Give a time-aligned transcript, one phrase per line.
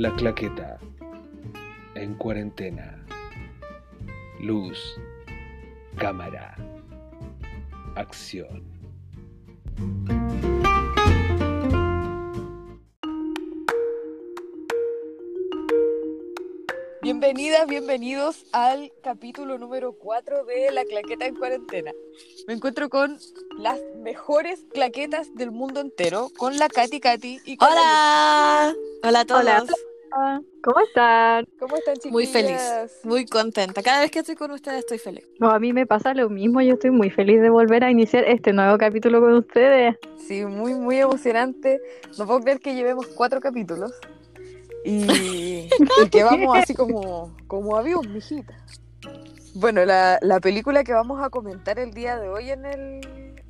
[0.00, 0.78] La claqueta.
[1.94, 3.04] En cuarentena.
[4.40, 4.98] Luz.
[5.98, 6.56] Cámara.
[7.96, 8.64] Acción.
[17.02, 21.92] Bienvenidas, bienvenidos al capítulo número 4 de La Claqueta en Cuarentena.
[22.46, 23.18] Me encuentro con
[23.58, 29.20] las mejores claquetas del mundo entero, con la Katy Katy y con la Hola, hola
[29.20, 29.40] a todos.
[29.42, 29.66] Hola.
[30.62, 31.46] ¿Cómo están?
[31.58, 32.12] ¿Cómo están, chiquillas?
[32.12, 32.60] Muy feliz,
[33.04, 33.82] muy contenta.
[33.82, 35.24] Cada vez que estoy con ustedes estoy feliz.
[35.38, 38.24] No, a mí me pasa lo mismo, yo estoy muy feliz de volver a iniciar
[38.24, 39.96] este nuevo capítulo con ustedes.
[40.26, 41.80] Sí, muy, muy emocionante.
[42.18, 43.92] No puedo creer que llevemos cuatro capítulos
[44.84, 45.68] y,
[46.04, 48.54] y que vamos así como, como aviones, mijita.
[49.54, 53.00] Bueno, la, la película que vamos a comentar el día de hoy en el,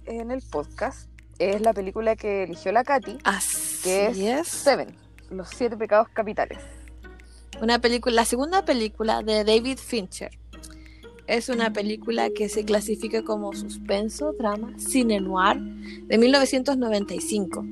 [0.07, 4.49] en el podcast es la película que eligió la Katy, Así que es, es.
[4.49, 4.95] Seven,
[5.31, 6.59] Los Siete Pecados Capitales.
[7.61, 10.31] Una película, la segunda película de David Fincher.
[11.27, 17.65] Es una película que se clasifica como suspenso, drama, cine noir de 1995.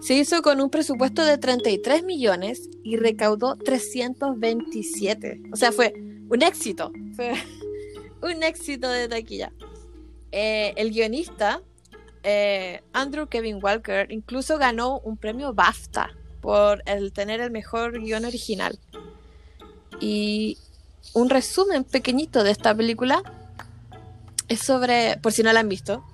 [0.00, 5.42] Se hizo con un presupuesto de 33 millones y recaudó 327.
[5.52, 5.92] O sea, fue
[6.28, 6.92] un éxito.
[7.14, 7.34] Fue
[8.22, 9.52] un éxito de taquilla.
[10.30, 11.60] Eh, el guionista,
[12.22, 18.26] eh, Andrew Kevin Walker, incluso ganó un premio BAFTA por el tener el mejor guion
[18.26, 18.78] original.
[20.00, 20.58] Y
[21.14, 23.22] un resumen pequeñito de esta película
[24.48, 26.04] es sobre, por si no la han visto,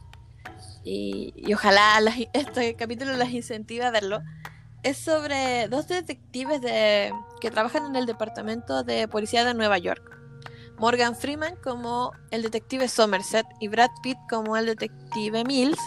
[0.84, 2.00] y, y ojalá
[2.32, 4.20] este capítulo las incentive a verlo,
[4.82, 10.16] es sobre dos detectives de, que trabajan en el departamento de policía de Nueva York.
[10.78, 15.78] Morgan Freeman como el detective Somerset y Brad Pitt como el detective Mills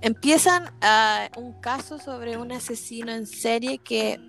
[0.00, 4.20] empiezan a un caso sobre un asesino en serie que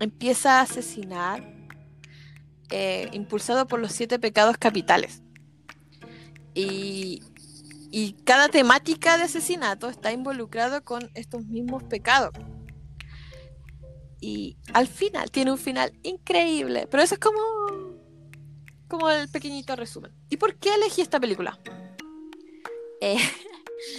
[0.00, 1.42] empieza a asesinar
[2.70, 5.22] eh, impulsado por los siete pecados capitales.
[6.54, 7.22] Y,
[7.90, 12.32] y cada temática de asesinato está involucrado con estos mismos pecados.
[14.20, 16.86] Y al final tiene un final increíble.
[16.90, 17.40] Pero eso es como,
[18.86, 20.12] como el pequeñito resumen.
[20.28, 21.58] ¿Y por qué elegí esta película?
[23.00, 23.16] Eh,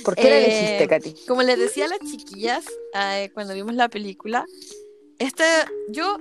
[0.03, 1.16] ¿Por qué la Eh, elegiste, Katy?
[1.28, 4.46] como les decía a las chiquillas eh, cuando vimos la película,
[5.19, 5.44] este,
[5.90, 6.18] yo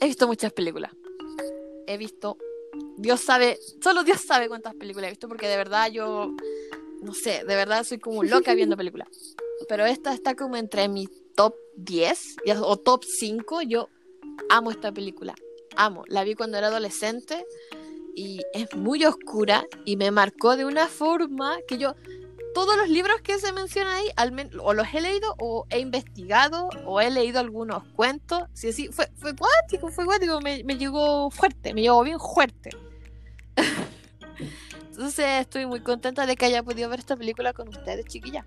[0.00, 0.92] he visto muchas películas.
[1.86, 2.38] He visto,
[2.96, 6.30] Dios sabe, solo Dios sabe cuántas películas he visto, porque de verdad yo,
[7.02, 9.08] no sé, de verdad soy como loca viendo películas.
[9.68, 13.62] Pero esta está como entre mi top 10 ya- o top 5.
[13.62, 13.88] Yo
[14.48, 15.34] amo esta película,
[15.76, 16.04] amo.
[16.08, 17.44] La vi cuando era adolescente
[18.14, 21.94] y es muy oscura y me marcó de una forma que yo
[22.54, 25.78] todos los libros que se mencionan ahí, al men- o los he leído, o he
[25.80, 28.42] investigado, o he leído algunos cuentos.
[28.52, 29.34] Sí, sí, fue, fue
[29.90, 32.70] fue cuático, me, me llegó fuerte, me llegó bien fuerte.
[34.90, 38.44] Entonces estoy muy contenta de que haya podido ver esta película con ustedes, chiquillas.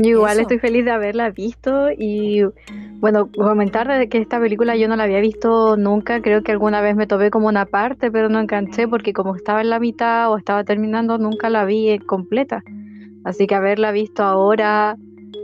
[0.00, 0.42] Yo igual Eso.
[0.42, 2.44] estoy feliz de haberla visto y
[3.00, 6.80] bueno, comentar de que esta película yo no la había visto nunca, creo que alguna
[6.80, 10.30] vez me topé como una parte, pero no enganché porque como estaba en la mitad
[10.30, 12.62] o estaba terminando, nunca la vi completa.
[13.24, 14.96] Así que haberla visto ahora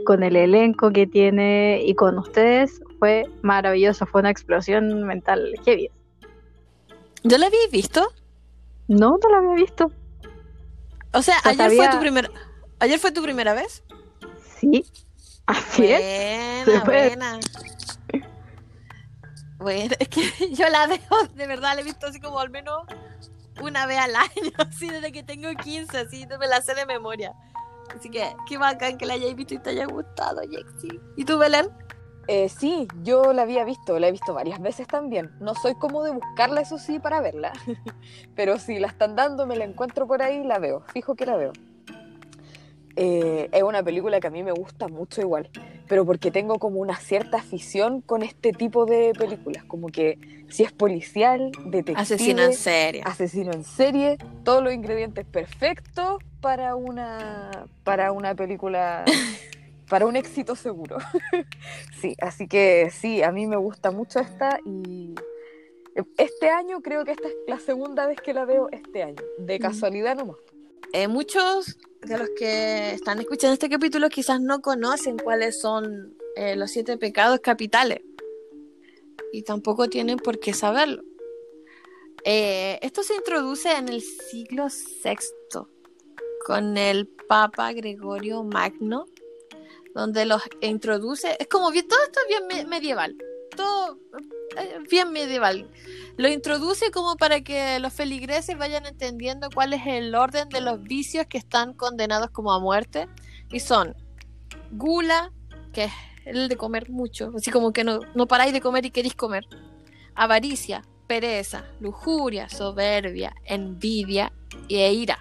[0.05, 5.89] con el elenco que tiene y con ustedes fue maravilloso, fue una explosión mental heavy.
[7.23, 8.07] ¿Yo la habéis visto?
[8.87, 9.91] No, no la había visto.
[11.13, 12.29] O sea, Pues ayer fue había- tu primera,
[12.79, 13.83] ayer fue tu primera vez.
[14.59, 14.85] Sí,
[15.45, 16.65] así es.
[16.65, 17.07] Buena, Se fue.
[17.07, 17.39] buena.
[19.57, 20.21] Bueno, es que
[20.53, 20.99] yo la veo,
[21.33, 22.83] de verdad la he visto así como al menos
[23.61, 27.33] una vez al año, así desde que tengo 15, así me la sé de memoria.
[27.95, 30.99] Así que qué bacán que la hayáis visto y te haya gustado, Jexy.
[31.15, 31.69] ¿Y tú, Belén?
[32.27, 35.31] Eh, sí, yo la había visto, la he visto varias veces también.
[35.39, 37.53] No soy como de buscarla, eso sí, para verla.
[38.35, 40.83] Pero si la están dando, me la encuentro por ahí, la veo.
[40.91, 41.53] Fijo que la veo.
[42.97, 45.49] Eh, es una película que a mí me gusta mucho igual,
[45.87, 50.63] pero porque tengo como una cierta afición con este tipo de películas, como que si
[50.63, 53.01] es policial, detective, Asesino en serie.
[53.05, 59.03] asesino en serie, todos los ingredientes perfectos para una para una película
[59.89, 60.97] para un éxito seguro.
[61.99, 65.15] sí, así que sí, a mí me gusta mucho esta y
[66.17, 69.59] este año creo que esta es la segunda vez que la veo este año, de
[69.59, 69.61] Mm.
[69.61, 70.37] casualidad nomás.
[70.93, 76.55] Eh, muchos de los que están escuchando este capítulo quizás no conocen cuáles son eh,
[76.55, 78.01] los siete pecados capitales.
[79.33, 81.03] Y tampoco tienen por qué saberlo.
[82.23, 84.67] Eh, esto se introduce en el siglo
[85.03, 85.15] VI
[86.45, 89.07] con el Papa Gregorio Magno
[89.93, 91.35] donde los introduce.
[91.39, 93.15] Es como bien, todo esto es bien me- medieval.
[93.55, 93.97] Todo
[94.89, 95.69] bien medieval.
[96.17, 100.81] Lo introduce como para que los feligreses vayan entendiendo cuál es el orden de los
[100.81, 103.07] vicios que están condenados como a muerte.
[103.51, 103.95] Y son
[104.71, 105.31] gula,
[105.73, 105.91] que es
[106.25, 109.45] el de comer mucho, así como que no, no paráis de comer y queréis comer.
[110.15, 114.31] Avaricia, pereza, lujuria, soberbia, envidia
[114.69, 115.19] e ira.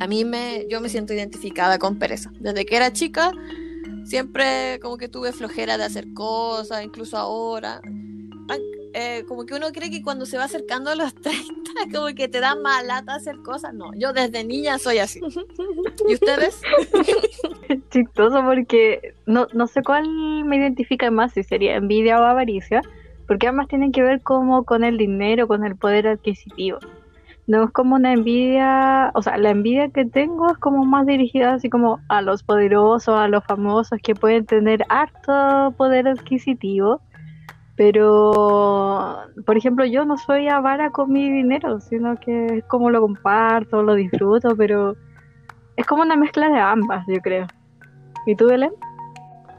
[0.00, 2.30] A mí me, yo me siento identificada con pereza.
[2.38, 3.32] Desde que era chica,
[4.04, 7.80] siempre como que tuve flojera de hacer cosas, incluso ahora.
[8.94, 12.28] Eh, como que uno cree que cuando se va acercando a los 30, como que
[12.28, 13.74] te da más hacer cosas.
[13.74, 15.20] No, yo desde niña soy así.
[16.08, 16.60] ¿Y ustedes?
[17.90, 22.82] chistoso porque no, no sé cuál me identifica más, si sería envidia o avaricia,
[23.26, 26.78] porque ambas tienen que ver como con el dinero, con el poder adquisitivo.
[27.46, 31.54] No es como una envidia, o sea, la envidia que tengo es como más dirigida
[31.54, 37.00] así como a los poderosos, a los famosos que pueden tener harto poder adquisitivo.
[37.78, 39.16] Pero,
[39.46, 43.84] por ejemplo, yo no soy avara con mi dinero, sino que es como lo comparto,
[43.84, 44.96] lo disfruto, pero
[45.76, 47.46] es como una mezcla de ambas, yo creo.
[48.26, 48.72] ¿Y tú, Belén?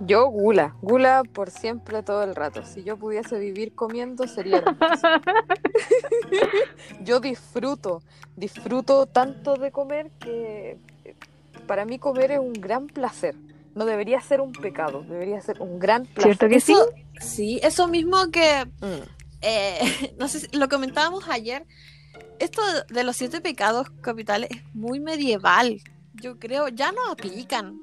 [0.02, 2.66] Yo gula, gula por siempre todo el rato.
[2.66, 4.64] Si yo pudiese vivir comiendo sería.
[7.02, 8.02] Yo disfruto,
[8.36, 11.16] disfruto tanto de comer que eh,
[11.68, 13.36] para mí comer es un gran placer.
[13.76, 16.36] No debería ser un pecado, debería ser un gran placer.
[16.36, 16.74] ¿Cierto que sí?
[16.74, 16.90] Eso,
[17.22, 19.04] sí, eso mismo que Mm.
[19.42, 19.80] eh,
[20.20, 21.66] no sé si lo comentábamos ayer.
[22.40, 25.82] Esto de los siete pecados capitales es muy medieval.
[26.14, 27.82] Yo creo, ya no aplican.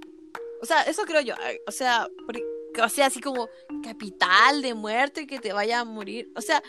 [0.62, 1.34] O sea, eso creo yo.
[1.48, 2.42] eh, O sea, porque-
[2.82, 3.48] o sea, así como
[3.82, 6.30] capital de muerte y que te vaya a morir.
[6.36, 6.62] O sea,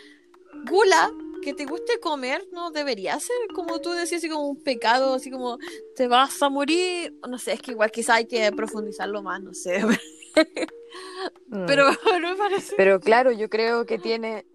[0.70, 1.10] gula,
[1.42, 5.30] que te guste comer, no debería ser, como tú decías, así como un pecado, así
[5.30, 5.58] como
[5.96, 7.14] te vas a morir.
[7.28, 9.82] No sé, es que igual quizá hay que profundizarlo más, no sé.
[11.48, 11.66] Mm.
[11.66, 11.84] Pero
[12.20, 12.74] no me parece.
[12.76, 14.46] Pero claro, yo creo que tiene,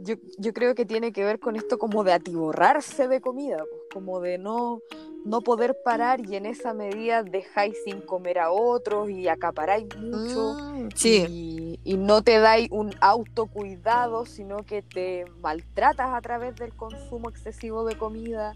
[0.00, 3.64] yo, yo creo que tiene que ver con esto como de atiborrarse de comida,
[3.98, 4.80] como de no,
[5.24, 10.54] no poder parar y en esa medida dejáis sin comer a otros y acaparáis mucho.
[10.56, 11.26] Mm, sí.
[11.28, 17.28] Y, y no te dais un autocuidado, sino que te maltratas a través del consumo
[17.28, 18.54] excesivo de comida.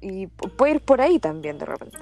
[0.00, 1.98] Y pu- puede ir por ahí también de repente.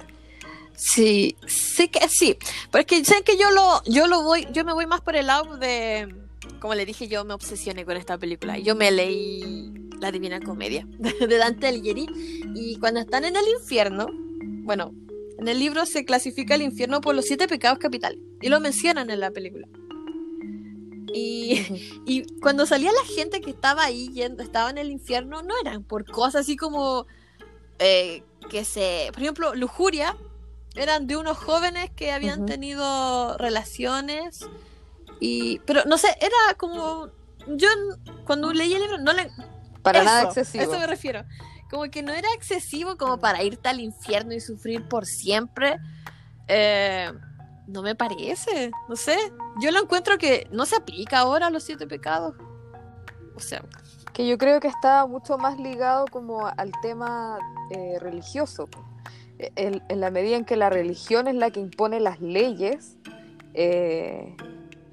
[0.75, 2.35] Sí, sí que sí.
[2.71, 5.15] Pero es que sé que yo lo, yo lo voy, yo me voy más por
[5.15, 6.07] el lado de,
[6.59, 8.57] como le dije, yo me obsesioné con esta película.
[8.57, 12.07] Yo me leí La Divina Comedia de Dante Alighieri
[12.55, 14.07] y cuando están en el infierno,
[14.63, 14.93] bueno,
[15.37, 19.09] en el libro se clasifica el infierno por los siete pecados capitales y lo mencionan
[19.09, 19.67] en la película.
[21.13, 21.65] Y,
[22.05, 25.83] y cuando salía la gente que estaba ahí yendo, estaba en el infierno, no eran
[25.83, 27.07] por cosas así como
[27.79, 30.17] eh, que se, por ejemplo, lujuria,
[30.75, 34.47] eran de unos jóvenes que habían tenido relaciones
[35.19, 37.09] y, pero no sé, era como
[37.47, 37.67] yo
[38.25, 39.29] cuando leí el libro no le
[39.81, 40.63] Para nada excesivo.
[40.63, 41.23] A eso me refiero.
[41.69, 45.77] Como que no era excesivo como para irte al infierno y sufrir por siempre.
[46.47, 47.11] Eh,
[47.67, 48.71] no me parece.
[48.87, 49.17] No sé.
[49.61, 52.35] Yo lo encuentro que no se aplica ahora a los siete pecados.
[53.35, 53.63] O sea,
[54.13, 57.37] que yo creo que está mucho más ligado como al tema
[57.71, 58.67] eh, religioso.
[59.37, 59.51] E-
[59.87, 62.97] en la medida en que la religión es la que impone las leyes,
[63.53, 64.35] eh,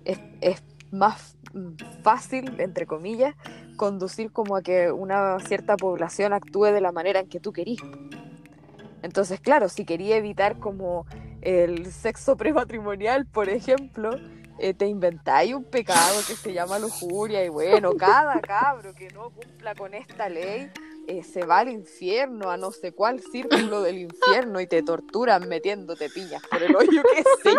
[0.06, 1.36] es, es más
[2.02, 3.34] fácil, entre comillas,
[3.76, 7.80] conducir como a que una cierta población actúe de la manera en que tú querís.
[9.02, 11.06] Entonces, claro, si quería evitar como
[11.42, 14.10] el sexo prematrimonial, por ejemplo,
[14.58, 19.30] eh, te inventáis un pecado que se llama lujuria y bueno, cada cabro que no
[19.30, 20.70] cumpla con esta ley
[21.06, 25.48] eh, se va al infierno, a no sé cuál círculo del infierno y te torturan
[25.48, 27.50] metiéndote piñas por el hoyo, qué sé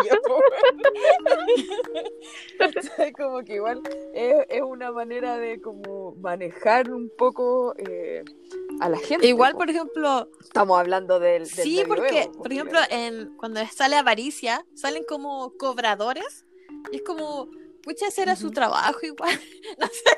[3.16, 3.82] como que igual
[4.14, 8.24] es, es una manera de como manejar un poco eh,
[8.80, 9.26] a la gente.
[9.26, 9.58] igual, po.
[9.58, 14.64] por ejemplo, Estamos hablando del, del sí, porque, medioevo, por ejemplo, en, cuando sale avaricia,
[14.74, 16.44] salen como cobradores.
[16.92, 17.48] Y es como,
[17.88, 19.40] pucha, ese era su trabajo igual.
[19.78, 20.16] No sé.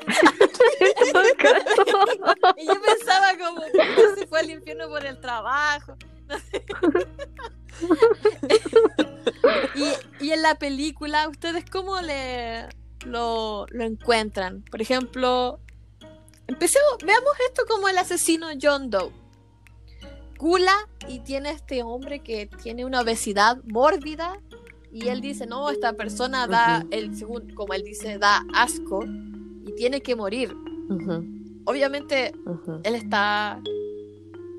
[2.57, 5.95] Y yo pensaba como, ¿por qué se fue al infierno por el trabajo?
[6.27, 6.65] No sé.
[9.75, 12.67] y, y en la película, ¿ustedes cómo le
[13.05, 14.63] lo, lo encuentran?
[14.63, 15.59] Por ejemplo,
[16.47, 19.11] empecemos, veamos esto como el asesino John Doe.
[20.37, 20.75] Gula
[21.07, 24.39] y tiene este hombre que tiene una obesidad mórbida
[24.91, 26.87] y él dice, no, esta persona da, Ujú.
[26.91, 29.03] el, según como él dice, da asco
[29.65, 30.55] y tiene que morir
[31.65, 32.33] obviamente
[32.83, 33.61] él está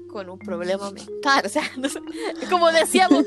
[0.08, 2.00] con un problema mental, o sea, no sé,
[2.50, 3.24] como decíamos,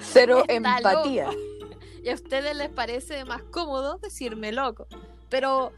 [0.00, 1.28] Cero empatía.
[2.04, 4.86] y a ustedes les parece más cómodo decirme loco.
[5.28, 5.72] Pero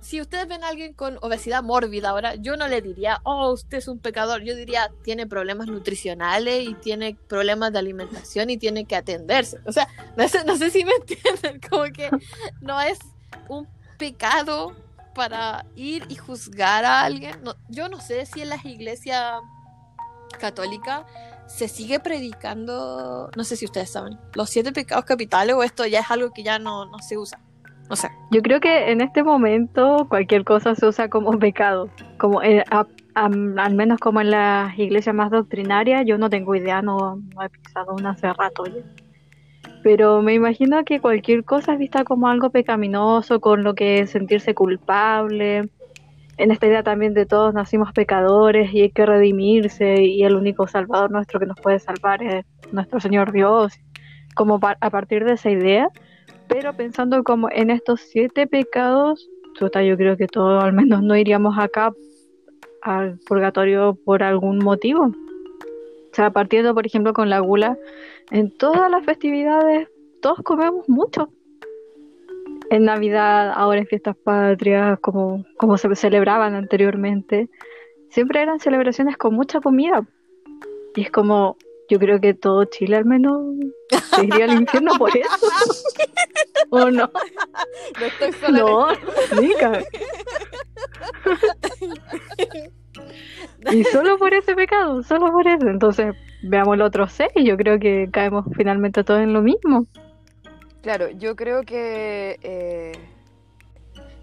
[0.00, 3.78] si ustedes ven a alguien con obesidad mórbida ahora, yo no le diría, oh, usted
[3.78, 4.42] es un pecador.
[4.42, 9.58] Yo diría, tiene problemas nutricionales y tiene problemas de alimentación y tiene que atenderse.
[9.66, 12.10] O sea, no sé, no sé si me entienden, como que
[12.60, 12.98] no es
[13.48, 13.66] un
[13.98, 14.74] pecado
[15.14, 17.40] para ir y juzgar a alguien.
[17.68, 19.40] Yo no sé si en las iglesias
[20.38, 21.04] católicas
[21.48, 26.00] se sigue predicando, no sé si ustedes saben, los siete pecados capitales o esto ya
[26.00, 27.40] es algo que ya no, no se usa.
[27.88, 28.08] No sé.
[28.30, 31.88] Yo creo que en este momento cualquier cosa se usa como pecado.
[32.18, 36.82] Como a- am- al menos como en las iglesias más doctrinarias, yo no tengo idea,
[36.82, 38.82] no, no he pisado una hace rato ya.
[39.82, 44.54] Pero me imagino que cualquier cosa es vista como algo pecaminoso, con lo que sentirse
[44.54, 45.70] culpable.
[46.36, 50.66] En esta idea también de todos nacimos pecadores y hay que redimirse y el único
[50.68, 53.72] salvador nuestro que nos puede salvar es nuestro Señor Dios.
[54.34, 55.88] Como a partir de esa idea,
[56.48, 59.28] pero pensando como en estos siete pecados,
[59.60, 61.92] yo creo que todos al menos no iríamos acá
[62.82, 65.06] al purgatorio por algún motivo.
[65.06, 67.76] O sea, partiendo por ejemplo con la gula,
[68.30, 69.88] en todas las festividades
[70.20, 71.30] todos comemos mucho.
[72.70, 77.48] En Navidad, ahora en fiestas patrias, como, como se celebraban anteriormente,
[78.10, 80.06] siempre eran celebraciones con mucha comida.
[80.94, 81.56] Y es como,
[81.88, 83.54] yo creo que todo Chile al menos
[84.20, 85.46] se iría al infierno por eso.
[86.70, 87.10] ¿O no?
[88.00, 88.58] No estoy sola.
[88.58, 89.82] No, Nica.
[93.70, 95.68] Y solo por ese pecado, solo por eso.
[95.68, 97.30] Entonces, veamos los otros seis.
[97.44, 99.86] Yo creo que caemos finalmente todos en lo mismo.
[100.82, 102.92] Claro, yo creo que, eh,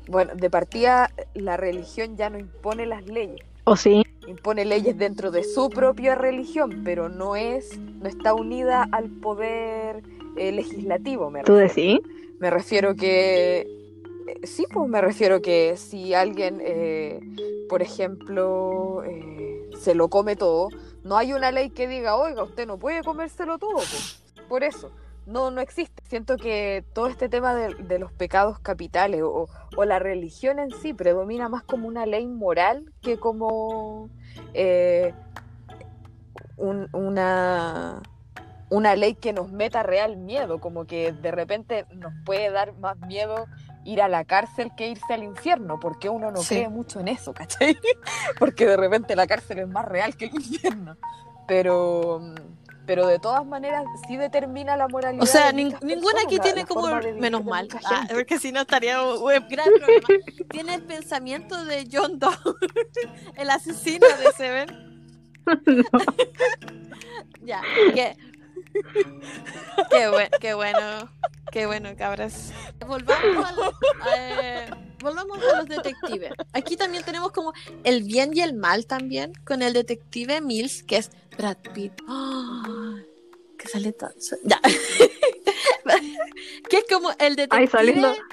[0.07, 4.03] bueno, de partida la religión ya no impone las leyes, ¿O sí?
[4.27, 10.03] impone leyes dentro de su propia religión, pero no es, no está unida al poder
[10.35, 11.99] eh, legislativo, me ¿Tú decís?
[12.39, 13.61] Me refiero que,
[14.27, 17.19] eh, sí, pues me refiero que si alguien, eh,
[17.69, 20.69] por ejemplo, eh, se lo come todo,
[21.03, 24.21] no hay una ley que diga, oiga, usted no puede comérselo todo, pues.
[24.49, 24.91] por eso.
[25.25, 26.03] No, no existe.
[26.07, 30.71] Siento que todo este tema de, de los pecados capitales o, o la religión en
[30.71, 34.09] sí predomina más como una ley moral que como
[34.53, 35.13] eh,
[36.57, 38.01] un- una,
[38.69, 42.97] una ley que nos meta real miedo, como que de repente nos puede dar más
[42.99, 43.45] miedo
[43.83, 46.55] ir a la cárcel que irse al infierno, porque uno no Sí.
[46.55, 47.77] cree mucho en eso, ¿cachai?
[48.39, 50.97] Porque de repente la cárcel es más real que el infierno.
[51.47, 52.19] Pero,
[52.85, 55.23] pero de todas maneras sí determina la moralidad.
[55.23, 56.87] O sea, nin- ninguna aquí tiene como,
[57.19, 60.07] menos mal, ah, porque si no estaría un gran problema.
[60.49, 62.35] Tiene el pensamiento de John Doe,
[63.35, 64.85] el asesino de Seven.
[67.43, 67.61] Ya,
[67.93, 68.17] que...
[69.91, 71.09] Qué, buen- qué bueno,
[71.51, 72.51] qué bueno, cabras.
[72.85, 73.73] Volvamos a, los-
[74.17, 76.31] eh, volvamos a los detectives.
[76.51, 80.97] Aquí también tenemos como el bien y el mal también, con el detective Mills, que
[80.97, 81.93] es Brad Pitt.
[82.07, 82.63] ¡Ah!
[83.65, 84.11] Que sale tan...
[84.43, 84.59] Ya.
[86.69, 87.61] que es como el detective...
[87.61, 88.13] Ahí saliendo.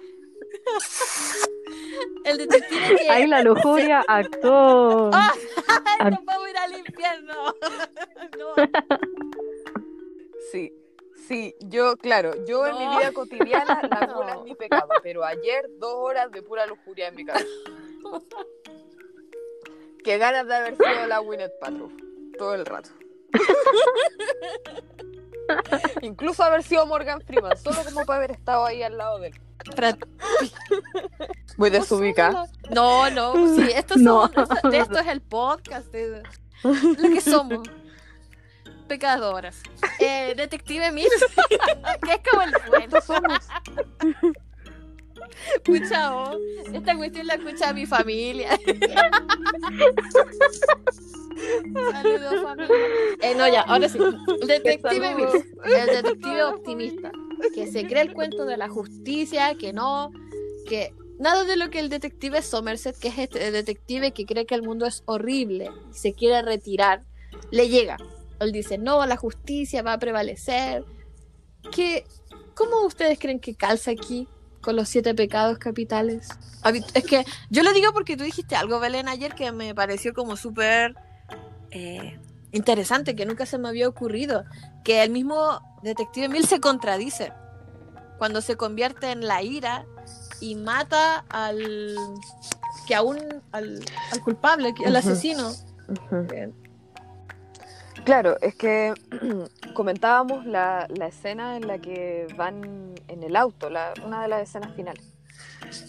[2.24, 3.10] El detective que...
[3.10, 5.10] Ahí la lujuria actuó.
[5.12, 5.34] ¡Ah!
[5.98, 7.54] Ac- ¡Nos vamos a ir al infierno!
[8.38, 8.54] no.
[10.52, 10.72] Sí,
[11.26, 12.98] sí, yo, claro, yo en mi No.
[12.98, 14.14] vida cotidiana la No.
[14.14, 17.44] gula es mi pecado, pero ayer dos horas de pura lujuria en mi casa.
[20.04, 21.90] Qué ganas de haber sido la Winnet Paltrow
[22.38, 22.90] todo el rato.
[26.02, 29.34] Incluso haber sido Morgan Freeman, solo como para haber estado ahí al lado de él.
[31.56, 32.46] Muy desubicada.
[32.70, 34.28] No, no, sí, esto, No.
[34.28, 36.22] somos- esto- es el podcast, de
[36.64, 37.68] lo que somos.
[38.88, 39.62] Pecadoras.
[40.00, 41.24] Eh, Detective Mills,
[42.02, 43.00] que es como el bueno.
[43.00, 43.38] Somos.
[45.64, 46.38] Pucha, oh,
[46.72, 48.50] esta cuestión la escucha mi familia.
[51.92, 52.76] Saludos, familia.
[53.22, 53.98] Eh, no, ya, ahora sí.
[54.46, 55.14] Detective.
[55.14, 57.10] Mills, el detective optimista,
[57.54, 60.12] que se cree el cuento de la justicia, que no,
[60.68, 64.54] que nada de lo que el detective Somerset, que es este detective que cree que
[64.54, 67.04] el mundo es horrible y se quiere retirar,
[67.50, 67.96] le llega.
[68.40, 70.84] Él dice, no, la justicia va a prevalecer.
[71.70, 72.04] ¿Qué,
[72.54, 74.28] ¿Cómo ustedes creen que calza aquí
[74.62, 76.28] con los siete pecados capitales?
[76.94, 80.36] Es que yo lo digo porque tú dijiste algo, Belén, ayer que me pareció como
[80.36, 80.94] súper
[81.72, 82.18] eh,
[82.52, 84.44] interesante, que nunca se me había ocurrido,
[84.84, 87.32] que el mismo detective Mill se contradice
[88.18, 89.84] cuando se convierte en la ira
[90.40, 91.96] y mata al
[92.86, 93.18] que aún
[93.50, 93.80] al,
[94.12, 95.50] al culpable, al asesino.
[95.88, 96.26] Ujú.
[98.04, 98.94] Claro, es que
[99.74, 103.68] comentábamos la, la escena en la que van en el auto,
[104.04, 105.14] una de las escenas finales.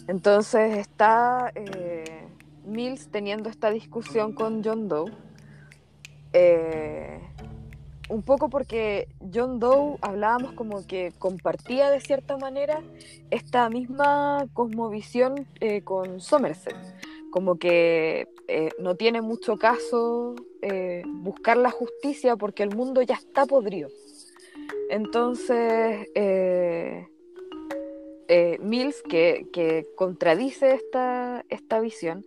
[0.07, 2.29] Entonces está eh,
[2.63, 5.11] Mills teniendo esta discusión con John Doe.
[6.33, 7.21] eh,
[8.09, 12.83] un poco porque John Doe hablábamos como que compartía de cierta manera
[13.31, 16.77] esta misma cosmovisión eh, con Somerset,
[17.29, 23.15] como que eh, no tiene mucho caso eh, buscar la justicia porque el mundo ya
[23.15, 23.89] está podrido.
[24.89, 27.07] Entonces, eh,
[28.59, 32.25] Mills, que, contradice esta, esta visión,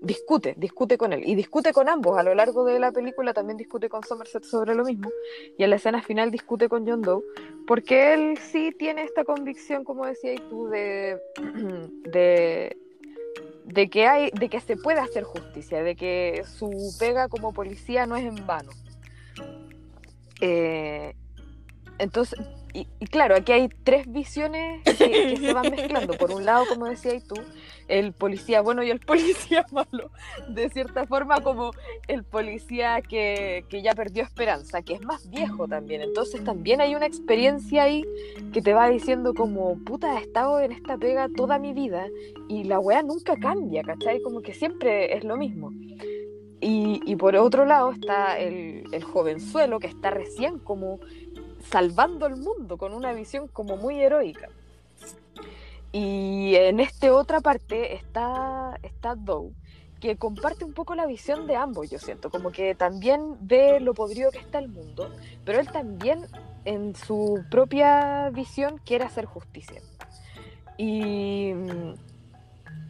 [0.00, 2.18] discute, discute con él y discute con ambos.
[2.18, 5.10] A lo largo de la película también discute con Somerset sobre lo mismo
[5.56, 7.22] y en la escena final discute con John Doe
[7.66, 11.18] porque él sí tiene esta convicción, como decías tú, de,
[13.66, 16.70] de que hay, de que se puede hacer justicia, de que su
[17.00, 18.70] pega como policía no es en vano.
[20.40, 21.14] Eh,
[21.98, 22.38] entonces,
[22.76, 26.14] y, claro, aquí hay tres visiones que, que se van mezclando.
[26.14, 27.36] Por un lado, como decías tú,
[27.88, 30.10] el policía bueno y el policía malo.
[30.48, 31.70] De cierta forma, como
[32.06, 36.02] el policía que, que ya perdió esperanza, que es más viejo también.
[36.02, 38.04] Entonces también hay una experiencia ahí
[38.52, 42.06] que te va diciendo como, puta, he estado en esta pega toda mi vida
[42.48, 44.20] y la weá nunca cambia, ¿cachai?
[44.20, 45.72] Como que siempre es lo mismo.
[46.60, 51.00] Y, y por otro lado está el, el jovenzuelo que está recién como
[51.70, 54.48] salvando el mundo con una visión como muy heroica.
[55.92, 59.52] Y en esta otra parte está, está Doe,
[60.00, 63.94] que comparte un poco la visión de ambos, yo siento, como que también ve lo
[63.94, 65.10] podrido que está el mundo,
[65.44, 66.26] pero él también
[66.64, 69.80] en su propia visión quiere hacer justicia.
[70.76, 71.52] Y,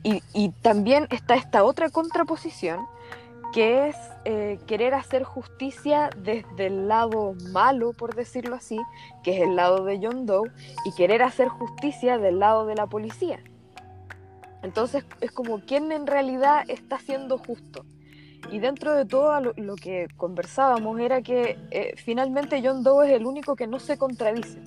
[0.03, 2.81] y, y también está esta otra contraposición
[3.53, 8.79] que es eh, querer hacer justicia desde el lado malo, por decirlo así,
[9.23, 10.51] que es el lado de John Doe,
[10.85, 13.41] y querer hacer justicia del lado de la policía.
[14.63, 17.85] Entonces es como quién en realidad está siendo justo.
[18.51, 23.27] Y dentro de todo lo, que conversábamos era que eh, finalmente John Doe es el
[23.27, 24.61] único que no se contradice,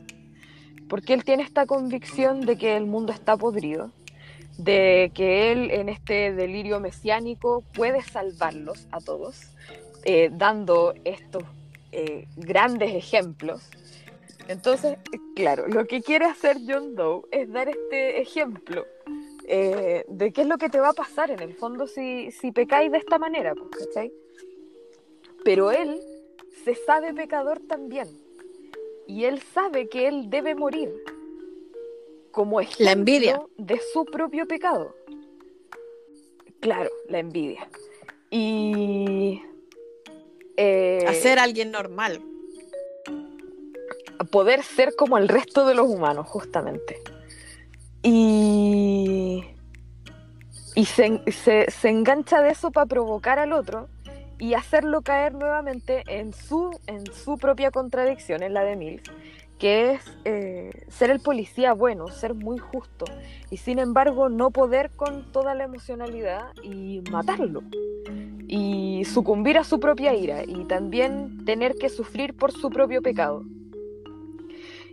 [0.90, 3.92] porque él tiene esta convicción de que el mundo está podrido,
[4.60, 9.42] de que él en este delirio mesiánico puede salvarlos a todos,
[10.04, 11.44] eh, dando estos
[11.94, 13.70] eh, grandes ejemplos.
[14.50, 14.98] Entonces,
[15.34, 18.86] claro, lo que quiere hacer John Doe es dar este ejemplo
[19.46, 22.52] eh, de qué es lo que te va a pasar en el fondo si, si
[22.52, 24.12] pecáis de esta manera, pues, ¿cachai?
[25.46, 26.02] Pero él
[26.66, 28.10] se sabe pecador también.
[29.08, 30.92] Y él sabe que él debe morir
[32.40, 33.42] como ejemplo La envidia.
[33.58, 34.96] de su propio pecado.
[36.62, 37.68] Claro, la envidia.
[38.30, 39.42] Y
[40.56, 42.22] eh, Hacer alguien normal.
[44.32, 47.02] poder ser como el resto de los humanos, justamente.
[48.04, 49.44] Y,
[50.76, 53.90] y se, se- se engancha de eso para provocar al otro
[54.38, 59.04] y hacerlo caer nuevamente en su, en su propia contradicción, en la de Mills,
[59.60, 63.06] que es eh, ser el policía bueno, ser muy justo,
[63.52, 67.62] y sin embargo no poder con toda la emocionalidad y matarlo,
[68.48, 73.44] y sucumbir a su propia ira, y también tener que sufrir por su propio pecado.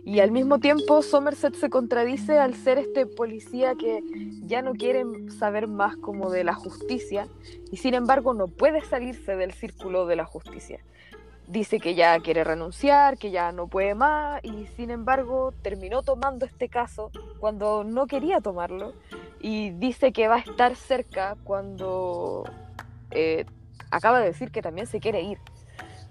[0.07, 4.01] Y al mismo tiempo Somerset se contradice al ser este policía que
[4.45, 5.03] ya no quiere
[5.37, 7.27] saber más como de la justicia
[7.71, 10.79] y sin embargo no puede salirse del círculo de la justicia.
[11.47, 16.45] Dice que ya quiere renunciar, que ya no puede más y sin embargo terminó tomando
[16.45, 18.93] este caso cuando no quería tomarlo
[19.39, 22.43] y dice que va a estar cerca cuando
[23.11, 23.45] eh,
[23.91, 25.37] acaba de decir que también se quiere ir.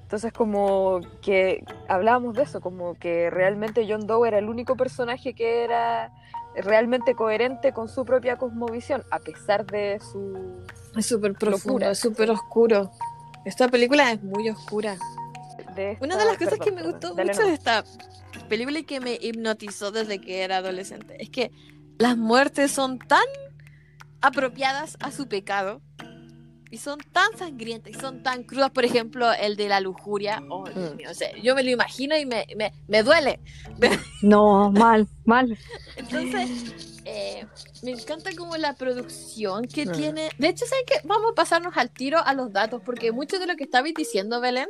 [0.01, 5.35] Entonces como que hablábamos de eso, como que realmente John Doe era el único personaje
[5.35, 6.13] que era
[6.55, 10.63] realmente coherente con su propia cosmovisión, a pesar de su...
[10.97, 12.91] Es súper profundo, es súper oscuro.
[13.45, 14.97] Esta película es muy oscura.
[15.77, 17.85] De Una de las cosas perdón, que me gustó mucho de esta
[18.49, 21.51] película y que me hipnotizó desde que era adolescente es que
[21.99, 23.25] las muertes son tan
[24.21, 25.81] apropiadas a su pecado
[26.71, 28.71] y son tan sangrientas y son tan crudas.
[28.73, 30.43] Por ejemplo, el de la lujuria.
[30.51, 30.97] Oh, Dios Mm.
[30.97, 33.41] mío, o sea, yo me lo imagino y me, me, me duele.
[34.23, 35.57] No, mal, mal.
[35.97, 36.51] Entonces,
[37.05, 37.47] eh,
[37.83, 39.93] me encanta como la producción que Mm.
[39.93, 40.31] tiene.
[40.39, 40.95] De hecho, ¿saben qué?
[41.05, 44.41] Vamos a pasarnos al tiro a los datos, porque mucho de lo que estabais diciendo,
[44.41, 44.69] Belén,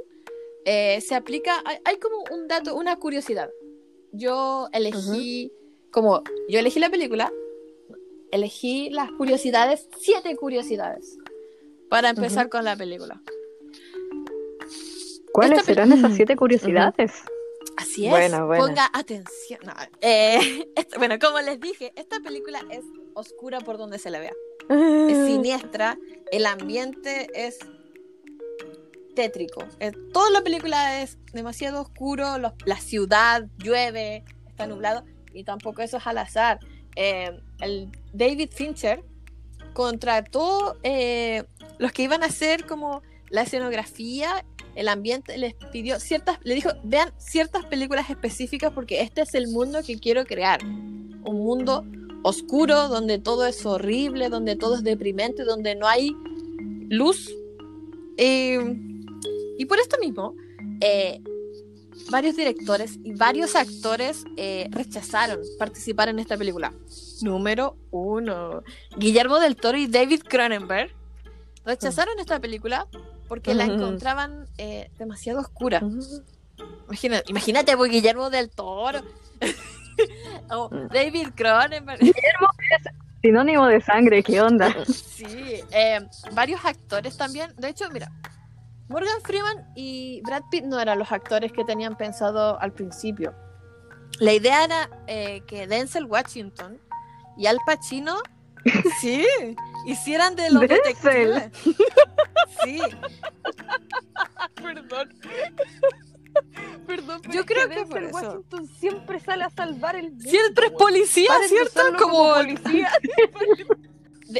[0.66, 1.62] eh, se aplica.
[1.64, 3.50] Hay, hay como un dato, una curiosidad.
[4.12, 5.52] Yo elegí,
[5.90, 7.32] como yo elegí la película,
[8.30, 11.18] elegí las curiosidades, siete curiosidades,
[11.88, 13.22] para empezar con la película.
[15.32, 17.12] ¿Cuáles Esta serán esas siete curiosidades?
[17.76, 18.10] Así es.
[18.10, 18.64] Buena, buena.
[18.64, 19.60] Ponga atención.
[19.64, 20.66] No, eh,
[20.98, 24.32] bueno, como les dije, esta película es oscura por donde se la vea.
[24.68, 25.98] Es siniestra.
[26.32, 27.58] El ambiente es
[29.16, 29.64] tétrico.
[29.80, 32.38] Eh, toda la película es demasiado oscuro.
[32.38, 35.04] los- la ciudad llueve, está nublado.
[35.34, 36.60] Y tampoco eso es al azar.
[36.94, 39.02] Eh, el David Fincher
[39.72, 41.44] contrató eh,
[41.78, 46.70] los que iban a hacer como la escenografía, el ambiente, les pidió ciertas, le dijo,
[46.84, 50.64] vean ciertas películas específicas porque este es el mundo que quiero crear.
[50.64, 51.84] Un mundo
[52.22, 56.12] oscuro, donde todo es horrible, donde todo es deprimente, donde no hay
[56.88, 57.30] luz.
[58.16, 58.58] Eh,
[59.58, 60.34] y por esto mismo,
[60.80, 61.20] eh,
[62.10, 66.72] varios directores y varios actores eh, rechazaron participar en esta película.
[67.22, 68.62] Número uno.
[68.96, 70.90] Guillermo del Toro y David Cronenberg
[71.64, 72.86] rechazaron esta película
[73.28, 75.82] porque la encontraban eh, demasiado oscura.
[76.86, 79.00] Imagina- imagínate, pues, Guillermo del Toro.
[80.50, 82.00] o David Cronenberg.
[83.22, 84.72] Sinónimo de sangre, ¿qué onda?
[84.86, 85.26] Sí,
[85.72, 86.00] eh,
[86.32, 87.52] varios actores también.
[87.56, 88.10] De hecho, mira,
[88.88, 93.34] Morgan Freeman y Brad Pitt no eran los actores que tenían pensado al principio.
[94.20, 96.80] La idea era eh, que Denzel Washington
[97.36, 98.16] y Al Pacino,
[99.00, 99.26] sí,
[99.86, 101.34] hicieran de los Denzel.
[101.34, 101.76] detectives.
[102.64, 102.80] Sí,
[104.54, 105.08] Perdón.
[106.86, 108.14] Perdón, pero Yo creo que por eso.
[108.14, 111.80] Washington siempre sale a salvar el siempre es policía, ¿cierto?
[111.98, 112.90] Como policía.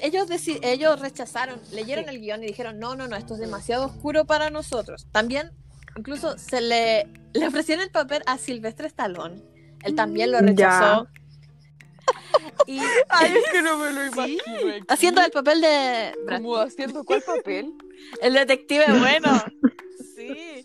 [0.03, 0.29] Ellos,
[0.63, 4.51] ellos rechazaron, leyeron el guion y dijeron, no, no, no, esto es demasiado oscuro para
[4.51, 5.07] nosotros.
[5.13, 5.51] También,
[5.97, 9.43] incluso se le, le ofrecieron el papel a Silvestre Stallone.
[9.83, 10.47] Él también lo Ya.
[10.47, 11.09] rechazó.
[12.67, 12.79] y
[13.09, 14.43] Ay, es que no me lo imagino.
[14.89, 17.73] haciendo el papel de ¿Cómo haciendo cuál papel?
[18.23, 19.43] El detective bueno.
[20.15, 20.65] Sí.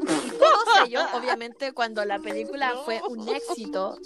[0.00, 3.96] Y ellos, obviamente, cuando la película fue un éxito,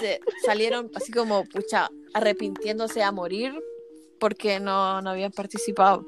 [0.00, 3.52] se salieron así como, pucha, arrepintiéndose a morir
[4.18, 6.06] porque no, no habían participado.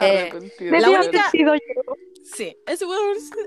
[0.00, 0.30] Eh.
[0.60, 1.94] La única- sido yo.
[2.24, 2.80] Sí, es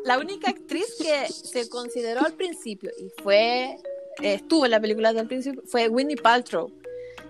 [0.06, 3.76] la única actriz que se consideró al principio y fue
[4.22, 6.72] eh, estuvo en la película desde el principio fue Winnie Paltrow,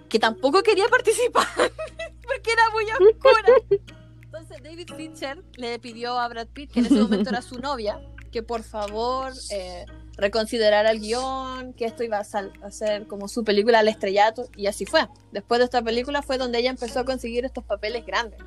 [0.10, 3.82] que tampoco quería participar porque era muy oscura.
[4.24, 8.02] Entonces David Fincher le pidió a Brad Pitt, que en ese momento era su novia,
[8.32, 9.86] que por favor eh,
[10.18, 14.86] reconsiderara el guion, que esto iba a, ser como su película al estrellato, y así
[14.86, 15.08] fue.
[15.32, 18.40] Después de esta película fue donde ella empezó a conseguir estos papeles grandes.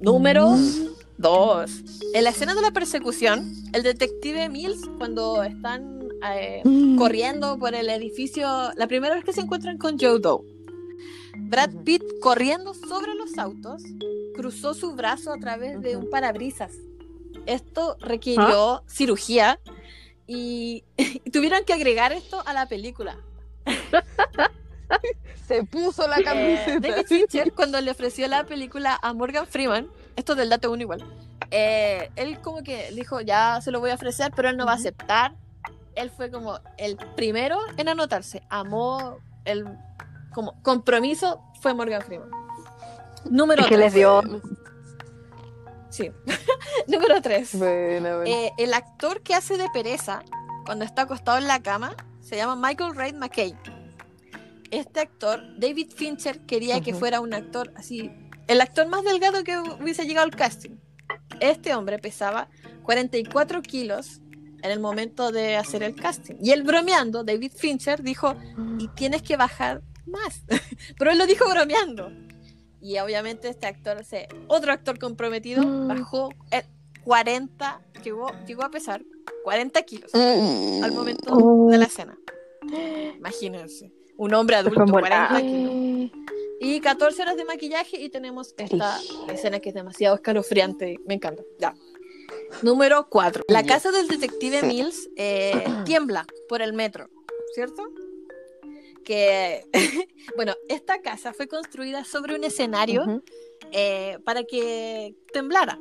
[0.00, 0.56] Número
[1.18, 1.70] 2.
[2.14, 6.62] En la escena de la persecución, el detective Mills, cuando están eh,
[6.96, 10.42] corriendo por el edificio, la primera vez que se encuentran con Joe Doe,
[11.36, 11.70] Brad.
[11.84, 13.82] Pitt corriendo sobre los autos,
[14.34, 16.72] cruzó su brazo a través de un parabrisas.
[17.46, 19.60] Esto requirió cirugía
[20.26, 23.16] y, y tuvieron que agregar esto a la película.
[25.46, 26.80] Se puso la Eh, camiseta.
[26.88, 30.82] David Fincher, cuando le ofreció la película a Morgan Freeman, esto es del dato uno
[30.82, 31.04] igual,
[31.50, 34.72] eh, él como que dijo, ya se lo voy a ofrecer, pero él no va
[34.72, 35.34] a aceptar.
[35.94, 38.42] Él fue como el primero en anotarse.
[38.48, 39.66] Amó el
[40.32, 42.30] como compromiso fue Morgan Freeman.
[43.30, 43.94] Número Es que les tres.
[43.94, 44.22] dio.
[45.94, 46.10] Sí.
[46.88, 47.56] Número 3.
[47.56, 48.48] Buena, buena.
[48.58, 50.24] el actor que hace de pereza
[50.66, 53.54] cuando está acostado en la cama se llama Michael Ray McKay.
[54.72, 58.10] Este actor, David Fincher, quería que fuera un actor así,
[58.48, 60.78] el actor más delgado que hubiese llegado al casting.
[61.38, 62.48] Este hombre pesaba
[62.82, 64.20] 44 kilos
[64.62, 66.34] en el momento de hacer el casting.
[66.42, 68.34] Y él bromeando, David Fincher dijo,
[68.80, 70.42] y tienes que bajar más.
[70.98, 72.10] Pero él lo dijo bromeando.
[72.84, 75.88] Y obviamente este actor, se, otro actor comprometido, Mm.
[75.88, 76.64] bajó eh,
[77.02, 79.02] 40, llegó, llegó a pesar
[79.42, 82.18] 40 kilos al momento de la escena.
[83.16, 85.28] Imagínense, un hombre adulto, Fue en volada.
[85.30, 86.10] 40 kilos.
[86.60, 90.98] Y 14 horas de maquillaje y tenemos esta escena que es demasiado escalofriante.
[91.06, 91.42] Me encanta.
[91.58, 91.74] Ya.
[92.62, 93.44] Número 4.
[93.48, 94.62] La casa del detective.
[94.62, 97.08] Mills eh, tiembla por el metro,
[97.54, 97.82] ¿cierto?
[99.04, 99.64] Que,
[100.36, 103.22] bueno, esta casa fue construida sobre un escenario
[103.72, 105.78] eh, para que temblara.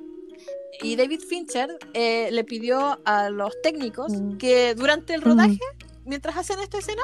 [0.82, 4.38] Y David Fincher eh, le pidió a los técnicos Mm.
[4.38, 5.60] que durante el rodaje,
[6.06, 7.04] mientras hacen esta escena,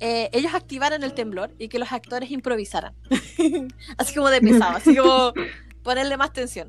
[0.00, 2.94] eh, ellos activaran el temblor y que los actores improvisaran.
[3.98, 5.32] así como de pesado, así como
[5.82, 6.68] ponerle más tensión.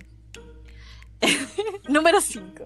[1.88, 2.66] Número 5.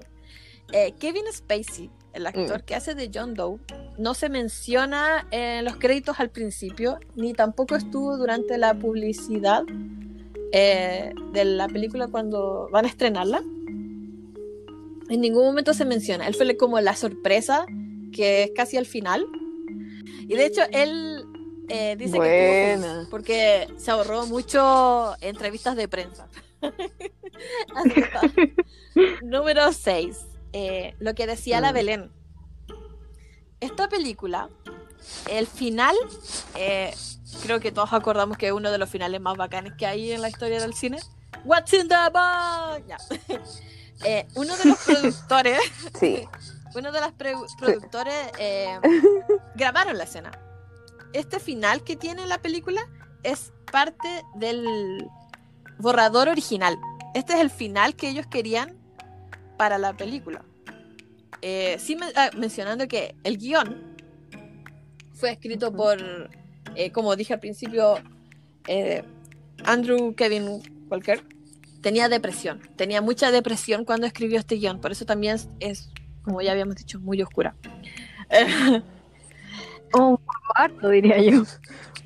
[0.99, 2.65] Kevin Spacey, el actor Mm.
[2.65, 3.59] que hace de John Doe,
[3.97, 9.63] no se menciona en los créditos al principio, ni tampoco estuvo durante la publicidad
[10.53, 13.37] eh, de la película cuando van a estrenarla.
[15.09, 16.27] En ningún momento se menciona.
[16.27, 17.65] Él fue como la sorpresa,
[18.13, 19.25] que es casi al final.
[20.27, 21.23] Y de hecho, él
[21.69, 22.17] eh, dice que
[22.77, 22.93] Buena.
[22.95, 26.27] feliz porque se ahorró mucho entrevistas de prensa.
[29.23, 30.17] Número 6.
[30.99, 31.75] Lo que decía la Mm.
[31.75, 32.11] Belén.
[33.59, 34.49] Esta película,
[35.29, 35.95] el final,
[36.55, 36.93] eh,
[37.43, 40.21] creo que todos acordamos que es uno de los finales más bacanes que hay en
[40.21, 40.99] la historia del cine.
[41.45, 42.87] What's in the box?
[42.87, 42.97] Ya.
[44.03, 45.59] Eh, uno de los productores,
[45.99, 46.27] Sí.
[46.75, 48.79] uno de los productores eh,
[49.53, 50.31] grabaron la escena.
[51.13, 52.81] Este final que tiene la película
[53.21, 55.07] es parte del
[55.77, 56.79] borrador original.
[57.13, 58.80] Este es el final que ellos querían
[59.61, 60.43] para la película.
[61.43, 63.95] Eh, sí men- ah, mencionando que el guion
[65.13, 65.99] fue escrito por,
[66.75, 67.93] eh, como dije al principio,
[68.67, 69.03] eh,
[69.63, 71.23] Andrew Kevin Walker.
[71.79, 75.91] Tenía depresión, tenía mucha depresión cuando escribió este guion, por eso también es,
[76.23, 77.55] como ya habíamos dicho, muy oscura.
[79.93, 81.43] Un poco harto, diría yo.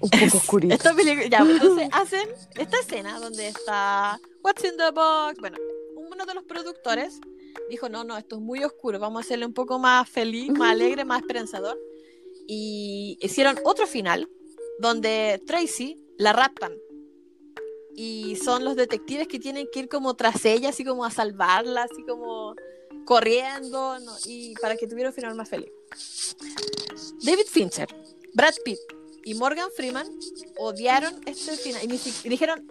[0.02, 0.74] Un poco oscurito.
[0.76, 5.39] Esta película, ya, entonces hacen esta escena donde está What's in the box.
[5.39, 5.58] Bueno,
[5.96, 7.22] uno de los productores
[7.70, 10.72] dijo: No, no, esto es muy oscuro, vamos a hacerle un poco más feliz, más
[10.72, 11.78] alegre, más esperanzador.
[12.48, 14.30] Y hicieron otro final
[14.80, 16.74] donde Tracy la raptan.
[17.96, 21.84] Y son los detectives que tienen que ir como tras ella, así como a salvarla,
[21.84, 22.56] así como
[23.06, 25.72] corriendo, y para que tuviera un final más feliz.
[27.24, 27.88] David Fincher,
[28.34, 28.80] Brad Pitt
[29.24, 30.08] y Morgan Freeman
[30.58, 31.88] odiaron este final y
[32.30, 32.68] dijeron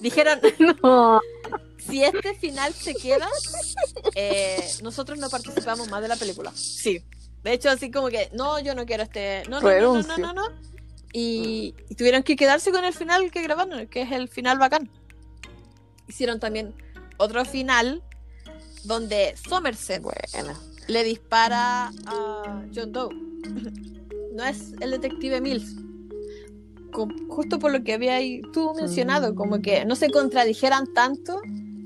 [0.00, 0.40] dijeron
[0.82, 1.20] No.
[1.80, 3.28] Si este final se queda
[4.14, 7.04] eh, nosotros no participamos más de la película sí
[7.42, 10.42] de hecho así como que no yo no quiero este no no no no no.
[11.12, 14.90] Y, y tuvieron que quedarse con el final que grabaron que es el final bacán
[16.06, 16.74] hicieron también
[17.16, 18.02] otro final
[18.84, 20.02] donde Somerset
[20.88, 23.14] le dispara a John Doe.
[24.32, 25.74] No es el detective Mills.
[27.28, 31.40] Justo por lo que había ahí tú mencionado, como que no se contradijeran tanto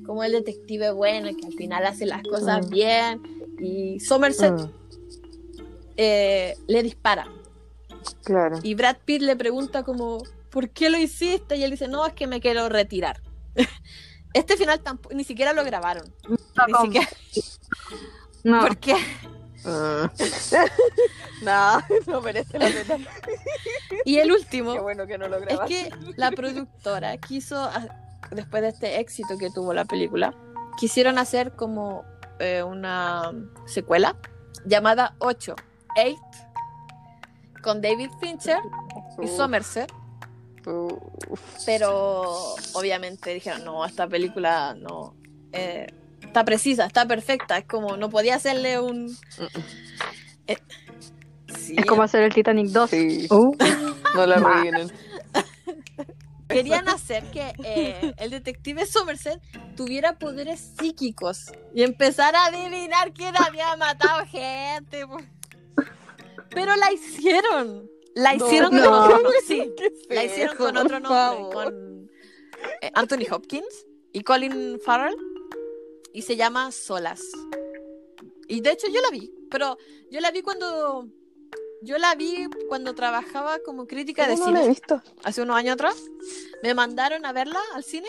[0.06, 2.70] como el detective bueno, que al final hace las cosas Mm.
[2.70, 3.22] bien.
[3.60, 4.70] Y Somerset Mm,
[5.96, 7.26] eh, le dispara.
[8.24, 8.58] claro.
[8.62, 11.56] Y Brad Pitt le pregunta como, ¿por qué lo hiciste?
[11.56, 13.20] Y él dice, no, es que me quiero retirar.
[14.34, 16.12] Este final tampoco, ni siquiera lo grabaron.
[16.28, 16.36] Ni
[16.72, 16.84] ¿cómo?
[16.86, 17.08] siquiera,
[18.44, 18.60] No.
[18.62, 18.94] porque
[19.66, 20.10] Ah.
[21.42, 21.80] no,
[22.12, 23.06] no merece la pena.
[24.04, 27.70] Y el último, Qué bueno que no lo Es que la productora quiso,
[28.30, 30.32] después de este éxito que tuvo la película,
[30.76, 32.04] quisieron hacer como
[32.38, 33.32] eh, una
[33.66, 34.16] secuela
[34.64, 35.54] llamada 8,
[35.96, 36.16] 8,
[37.62, 38.58] con David Fincher
[39.22, 39.92] y Somerset,
[41.66, 42.22] pero
[42.74, 45.14] obviamente dijeron, no, esta película no...
[45.52, 45.86] eh,
[46.20, 49.08] está precisa, está perfecta, es como, no podía hacerle un...
[51.56, 52.90] Sí, Es como hacer el Titanic 2.
[52.90, 53.56] Sí, Uh,
[54.14, 54.90] no la arruinen.
[56.48, 59.40] Querían hacer que eh, el detective Somerset
[59.76, 65.04] tuviera poderes psíquicos y empezar a adivinar quién había matado gente.
[66.50, 67.88] Pero la hicieron.
[68.14, 68.46] La No.
[68.46, 68.82] hicieron No.
[68.84, 69.72] con otro nombre, sí.
[69.76, 72.10] ¿Qué La hicieron con otro nombre, con
[72.80, 75.16] eh, Anthony Hopkins y Colin Farrell
[76.12, 77.20] y se llama Solas.
[78.46, 79.76] Y de hecho yo la vi, pero
[80.12, 81.08] yo la vi cuando
[81.84, 85.02] yo la vi cuando trabajaba como crítica de No cine la he visto.
[85.22, 85.96] hace unos años atrás,
[86.62, 88.08] me mandaron a verla al cine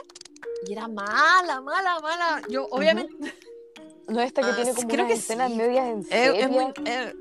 [0.67, 2.41] y era mala, mala, mala.
[2.49, 3.13] Yo, obviamente,
[4.07, 5.57] No esta que Ah, tiene como creo unas que escenas sí.
[5.57, 6.41] medias en es, serie.
[6.41, 6.65] es muy.
[6.85, 7.13] eh,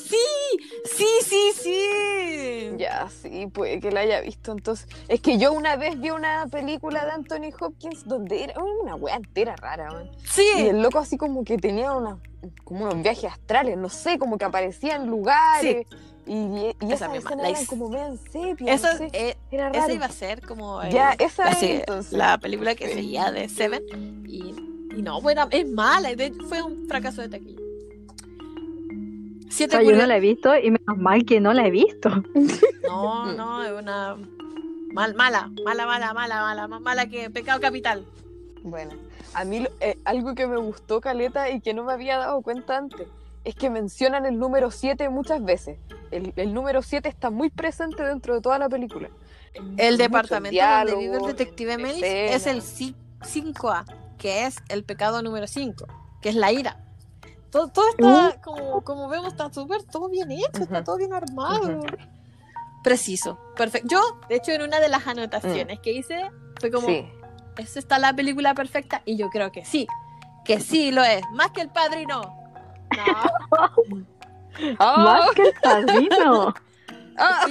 [0.00, 2.70] sí, sí, sí, sí.
[2.76, 4.52] Ya, sí, puede que la haya visto.
[4.52, 8.94] Entonces, es que yo una vez vi una película de Anthony Hopkins donde era una
[8.94, 10.10] wea entera rara, man.
[10.24, 12.18] Sí, Y el loco así como que tenía una,
[12.64, 15.86] como unos viajes astrales, no sé, como que aparecía en lugares.
[16.26, 19.70] Y, y Esa esas misma, la como medio en sepia, esa, no sé, eh, era
[19.70, 22.12] esa iba a ser como Ya, esa la, es, entonces.
[22.12, 22.94] la película que Sí.
[22.94, 23.82] seguía de Seven.
[24.28, 24.54] Y,
[24.96, 26.14] y no, bueno, es mala.
[26.14, 27.58] de fue un fracaso de taquilla.
[29.50, 31.70] O Siete sea, yo no la he visto y menos mal que no la he
[31.70, 32.08] visto.
[32.82, 34.16] No, no, es una.
[34.92, 38.04] Mal, mala, mala, mala, mala, mala, más mala que Pecado Capital.
[38.64, 38.94] Bueno,
[39.34, 42.76] a mí eh, algo que me gustó, Caleta, y que no me había dado cuenta
[42.76, 43.06] antes,
[43.44, 45.78] es que mencionan el número 7 muchas veces.
[46.10, 49.08] El, el número 7 está muy presente dentro de toda la película.
[49.76, 52.80] El departamento donde vive el diálogo, detective Mills es el escenas.
[52.80, 52.94] ci-
[53.54, 53.84] 5A,
[54.18, 55.86] que es el pecado número 5,
[56.20, 56.76] que es la ira.
[57.50, 61.80] Todo, todo está, como, como vemos, está súper, todo bien hecho, está todo bien armado.
[62.84, 63.88] Preciso, perfecto.
[63.90, 67.06] Yo, de hecho, en una de las anotaciones que hice, fue como, Sí.
[67.58, 69.02] ¿es esta la película perfecta?
[69.04, 69.88] Y yo creo que sí,
[70.44, 72.20] que sí lo es, más que el padrino.
[72.96, 73.96] No.
[74.78, 76.52] Más que el padrino.
[77.16, 77.46] ¡Ah!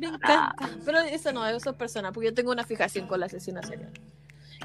[0.00, 0.54] Me encanta.
[0.84, 3.92] Pero eso no, eso es personal, porque yo tengo una fijación con la asesina serial.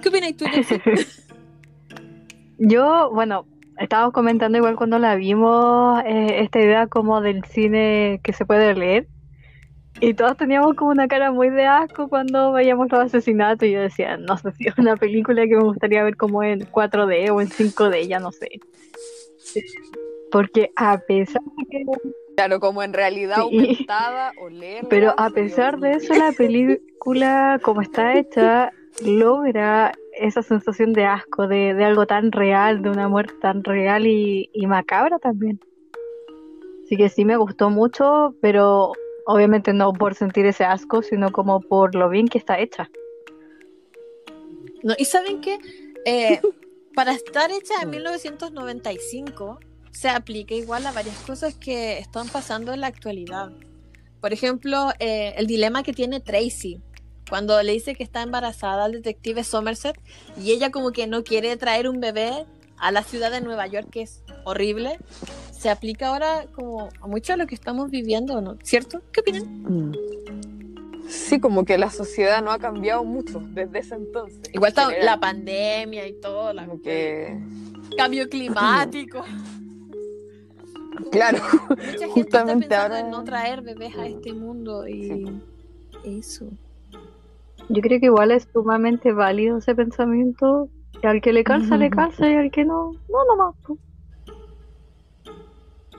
[0.01, 0.45] ¿Qué opinas tú?
[2.57, 3.45] Yo, bueno,
[3.79, 8.75] estábamos comentando igual cuando la vimos, eh, esta idea como del cine que se puede
[8.75, 9.07] leer.
[10.01, 13.67] Y todos teníamos como una cara muy de asco cuando veíamos los asesinatos.
[13.67, 16.59] Y yo decía, no sé si es una película que me gustaría ver como en
[16.71, 18.47] 4D o en 5D, ya no sé.
[20.31, 21.85] Porque a pesar de que
[22.35, 23.57] Claro, como en realidad Sí.
[23.57, 24.87] aumentada o leerla.
[24.89, 28.71] Pero a pesar de eso, la película, como está hecha,
[29.03, 34.07] logra esa sensación de asco, de, de algo tan real, de una muerte tan real
[34.07, 35.59] y, y macabra también.
[36.83, 38.93] Así que sí me gustó mucho, pero
[39.25, 42.89] obviamente no por sentir ese asco, sino como por lo bien que está hecha.
[44.83, 45.59] No, y saben que
[46.95, 49.59] para estar hecha en 1995
[49.91, 53.51] se aplica igual a varias cosas que están pasando en la actualidad.
[54.21, 56.81] Por ejemplo, eh, el dilema que tiene Tracy
[57.29, 59.99] cuando le dice que está embarazada al detective Somerset
[60.41, 62.45] y ella como que no quiere traer un bebé
[62.77, 64.97] a la ciudad de Nueva York, que es horrible,
[65.51, 68.57] se aplica ahora como a mucho a lo que estamos viviendo, ¿no?
[68.63, 69.01] ¿Cierto?
[69.11, 69.43] ¿Qué opinan?
[69.63, 69.91] Mm.
[71.09, 74.39] Sí, como que la sociedad no ha cambiado mucho desde ese entonces.
[74.53, 77.35] Igual está En la pandemia y todo, la, como que
[77.97, 79.23] cambio climático.
[81.11, 81.39] claro,
[81.69, 85.25] Mucha gente está Justamente pensando ahora- en no traer bebés a este mundo y
[86.05, 86.47] eso.
[87.69, 90.69] Yo creo que igual es sumamente válido ese pensamiento.
[91.01, 93.55] Y al que le calza, le calza, y al que no, no nomás.
[93.65, 93.77] po.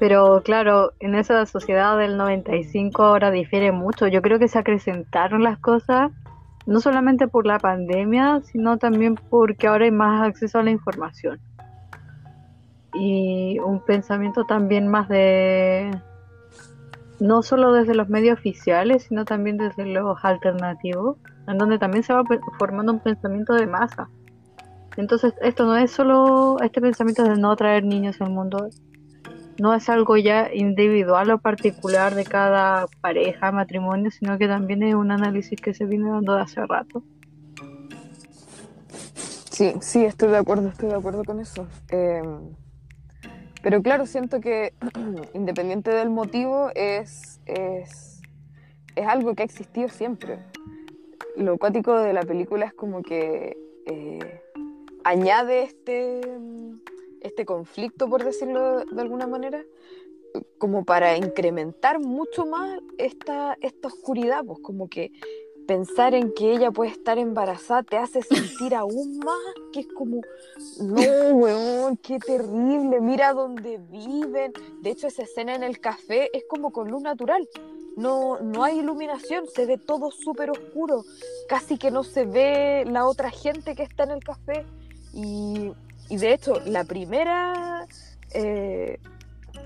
[0.01, 4.09] Pero claro, en esa sociedad del 95 ahora difiere mucho.
[4.09, 6.11] Yo creo que se acrecentaron las cosas,
[6.67, 11.39] no solamente por la pandemia, sino también porque ahora hay más acceso a la información.
[12.95, 15.91] Y un pensamiento también más de,
[17.21, 22.13] no solo desde los medios oficiales, sino también desde los alternativos en donde también se
[22.13, 22.23] va
[22.59, 24.09] formando un pensamiento de masa.
[24.97, 28.69] Entonces, esto no es solo este pensamiento de no traer niños al mundo,
[29.59, 34.95] no es algo ya individual o particular de cada pareja, matrimonio, sino que también es
[34.95, 37.03] un análisis que se viene dando de hace rato.
[39.51, 41.67] Sí, sí, estoy de acuerdo, estoy de acuerdo con eso.
[41.91, 42.23] Eh,
[43.63, 44.73] pero claro, siento que
[45.35, 48.23] independiente del motivo, es, es,
[48.97, 50.39] es algo que ha existido siempre.
[51.37, 53.57] Lo cuático de la película es como que
[53.87, 54.41] eh,
[55.05, 56.21] añade este,
[57.21, 59.65] este conflicto, por decirlo de alguna manera,
[60.59, 65.13] como para incrementar mucho más esta, esta oscuridad, pues como que
[65.67, 69.37] pensar en que ella puede estar embarazada te hace sentir aún más
[69.73, 70.21] que es como,
[70.81, 74.53] no, weón, qué terrible, mira dónde viven.
[74.83, 77.49] De hecho, esa escena en el café es como con luz natural.
[77.97, 81.05] No, no hay iluminación, se ve todo súper oscuro.
[81.49, 84.65] Casi que no se ve la otra gente que está en el café.
[85.13, 85.73] Y,
[86.09, 87.87] de hecho, la primera,
[88.33, 88.99] eh,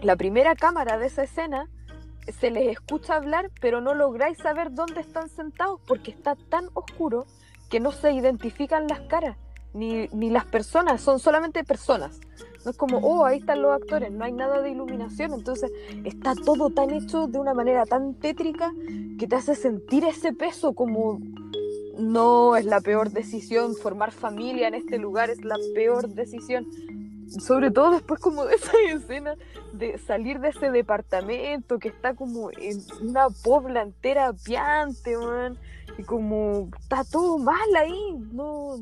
[0.03, 1.69] la primera cámara de esa escena
[2.41, 7.27] se les escucha hablar, pero no lográis saber dónde están sentados porque está tan oscuro
[7.69, 9.37] que no se identifican las caras
[9.75, 12.21] ni, ni las personas, son solamente personas.
[12.64, 15.70] No es como, oh, ahí están los actores, no hay nada de iluminación, entonces
[16.05, 18.72] está todo tan hecho de una manera tan tétrica
[19.18, 21.20] que te hace sentir ese peso como
[21.98, 26.66] no es la peor decisión, formar familia en este lugar es la peor decisión.
[27.29, 29.35] Sobre todo después como de esa escena
[29.72, 35.59] de salir de ese departamento que está como en una pobla entera piante, man,
[35.98, 38.77] y como está todo mal ahí, no,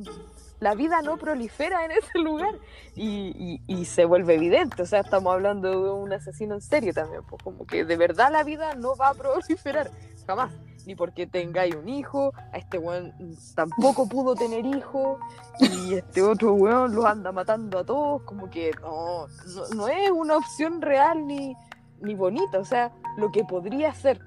[0.63, 2.55] la vida no prolifera en ese lugar
[2.95, 7.43] y, se vuelve evidente, o sea, estamos hablando de un asesino en serio también, pues
[7.43, 9.91] como que de verdad la vida no va a proliferar,
[10.25, 10.53] jamás,
[10.87, 13.13] ni porque tengáis un hijo, a este weón
[13.57, 15.19] tampoco pudo tener hijo,
[15.59, 20.11] y este otro weón los anda matando a todos, como que no, no, no es
[20.13, 21.57] una opción real ni,
[22.01, 24.21] ni bonita, o sea, lo que podría ser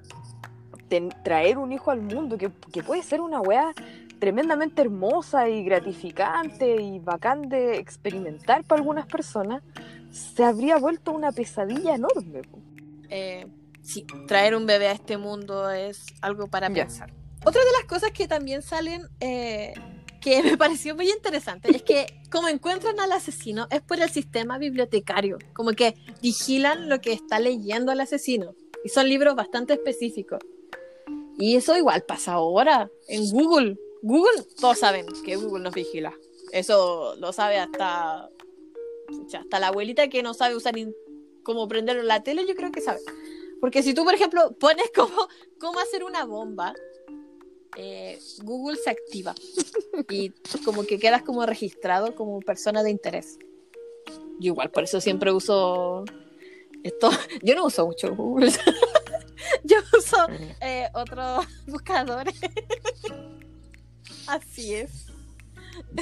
[0.89, 3.73] ten- traer un hijo al mundo, que, que puede ser una weá
[4.19, 9.61] tremendamente hermosa y gratificante y bacán de experimentar para algunas personas,
[10.11, 12.41] se habría vuelto una pesadilla enorme.
[13.09, 13.45] Eh,
[13.81, 16.83] sí, traer un bebé a este mundo es algo para Ya.
[16.85, 17.09] pensar.
[17.43, 19.73] Otra de las cosas que también salen, eh,
[20.21, 24.57] que me pareció muy interesante, es que como encuentran al asesino es por el sistema
[24.57, 28.55] bibliotecario, como que vigilan lo que está leyendo el asesino.
[28.83, 30.39] Y son libros bastante específicos.
[31.37, 33.77] Y eso igual pasa ahora en Google.
[34.05, 36.13] Google, todos saben que Google nos vigila.
[36.51, 38.29] Eso lo sabe hasta
[39.35, 40.75] hasta la abuelita que no sabe usar
[41.41, 42.99] cómo prender la tele, yo creo que sabe.
[43.59, 45.27] Porque si tú, por ejemplo, pones cómo,
[45.59, 46.75] cómo hacer una bomba,
[47.77, 49.33] eh, Google se activa
[50.09, 50.29] y
[50.63, 53.39] como que quedas como registrado como persona de interés.
[54.39, 56.05] Yo igual, por eso siempre uso
[56.83, 57.09] esto.
[57.41, 58.51] Yo no uso mucho Google.
[59.63, 60.27] Yo uso
[60.61, 62.35] eh, otros buscadores.
[64.27, 65.07] Así es.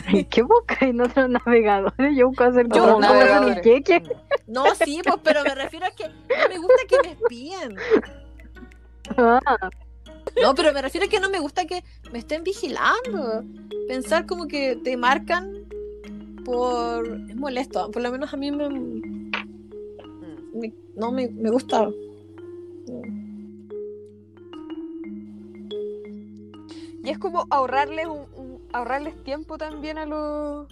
[0.05, 1.95] Ay, ¿Qué busca en otros navegadores?
[2.17, 3.61] Yo busco hacer Yo navegadores.
[3.61, 4.03] queque.
[4.47, 7.75] No, sí, pues, pero me refiero a que no me gusta que me espíen.
[9.17, 9.39] Ah,
[10.41, 13.43] No, pero me refiero a que no me gusta que me estén vigilando.
[13.87, 15.65] Pensar como que te marcan
[16.45, 17.05] por...
[17.29, 18.69] Es molesto, por lo menos a mí me...
[18.69, 19.31] me-
[20.95, 21.89] no me, me gusta.
[27.03, 30.69] Y es como ahorrarles un, un- ahorrarles tiempo también a los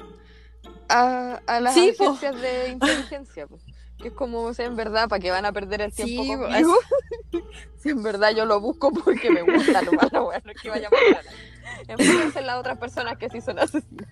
[0.90, 2.18] a, a las Sí, po.
[2.18, 3.60] agencias de inteligencia, po.
[4.02, 6.28] que es como, o sea, en verdad, ¿para qué van a perder el tiempo Sí,
[6.28, 6.74] conmigo?
[7.78, 10.88] si en verdad yo lo busco porque me gusta, lo malo, bueno, es que vaya
[10.88, 11.26] a matar.
[11.88, 14.10] Enfóquense en las otras personas que sí son asesinas.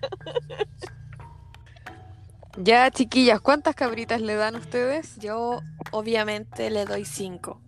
[2.56, 5.16] ya, chiquillas, ¿cuántas cabritas le dan ustedes?
[5.16, 7.60] Yo obviamente le doy cinco.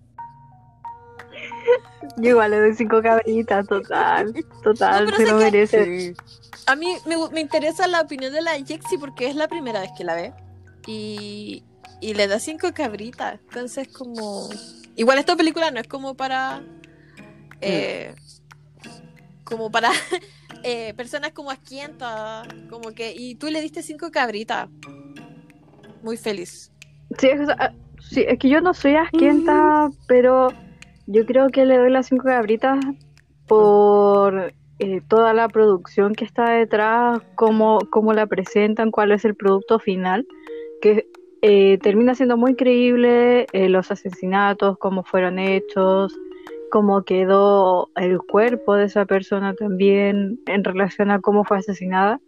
[2.16, 4.34] Yo igual le doy cinco cabritas, total.
[4.62, 6.14] Total, No, se lo merece.
[6.66, 9.90] A mí me, me interesa la opinión de la Jexi porque es la primera vez
[9.96, 10.32] que la ve.
[10.86, 11.64] Y,
[12.00, 13.40] y le da cinco cabritas.
[13.48, 14.48] Entonces como...
[14.94, 16.62] Igual esta película no es como para...
[17.60, 18.14] eh,
[19.44, 19.90] como para
[20.62, 22.46] eh, personas como asquientas.
[22.70, 23.12] Como que...
[23.16, 24.68] Y tú le diste cinco cabritas.
[26.02, 26.72] Muy feliz.
[27.18, 30.48] Sí, es, ah, sí, es que yo no soy asquienta, pero
[31.06, 32.78] yo creo que le doy las cinco cabritas
[33.46, 39.34] por eh, toda la producción que está detrás, cómo, cómo la presentan, cuál es el
[39.34, 40.26] producto final,
[40.80, 41.06] que
[41.42, 46.16] eh, termina siendo muy creíble, eh, los asesinatos, cómo fueron hechos,
[46.70, 52.20] cómo quedó el cuerpo de esa persona también en relación a cómo fue asesinada.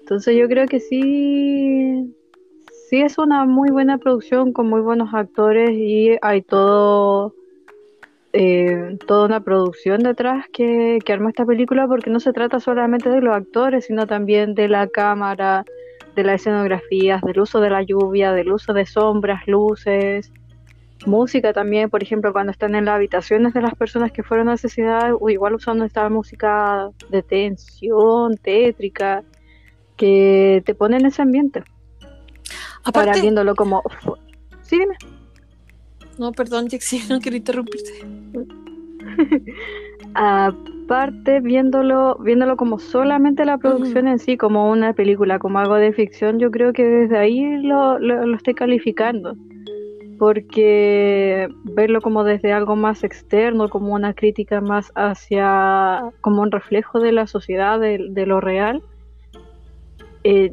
[0.00, 2.14] Entonces yo creo que sí,
[2.88, 7.34] sí es una muy buena producción con muy buenos actores y hay todo,
[8.32, 13.10] eh, toda una producción detrás que, que arma esta película porque no se trata solamente
[13.10, 15.64] de los actores, sino también de la cámara,
[16.16, 20.32] de las escenografías, del uso de la lluvia, del uso de sombras, luces,
[21.06, 25.14] música también, por ejemplo, cuando están en las habitaciones de las personas que fueron asesinadas,
[25.18, 29.22] o igual usando esta música de tensión, tétrica,
[29.96, 31.62] que te pone en ese ambiente.
[32.84, 33.20] Ahora Aparte...
[33.20, 33.82] viéndolo como...
[34.62, 34.96] Sí, dime.
[36.18, 37.90] No, perdón, Jexi, no quiero interrumpirte.
[40.14, 45.92] Aparte, viéndolo, viéndolo como solamente la producción en sí, como una película, como algo de
[45.92, 49.34] ficción, yo creo que desde ahí lo, lo, lo estoy calificando.
[50.18, 57.00] Porque verlo como desde algo más externo, como una crítica más hacia, como un reflejo
[57.00, 58.82] de la sociedad, de, de lo real,
[60.24, 60.52] eh,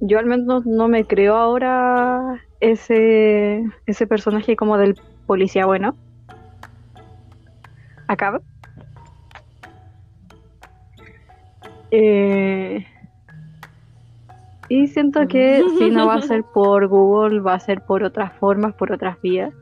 [0.00, 5.94] yo al menos no me creo ahora ese, ese personaje como del policía bueno.
[8.08, 8.40] Acaba.
[11.90, 12.86] Eh,
[14.68, 18.32] y siento que si no va a ser por Google, va a ser por otras
[18.34, 19.52] formas, por otras vías.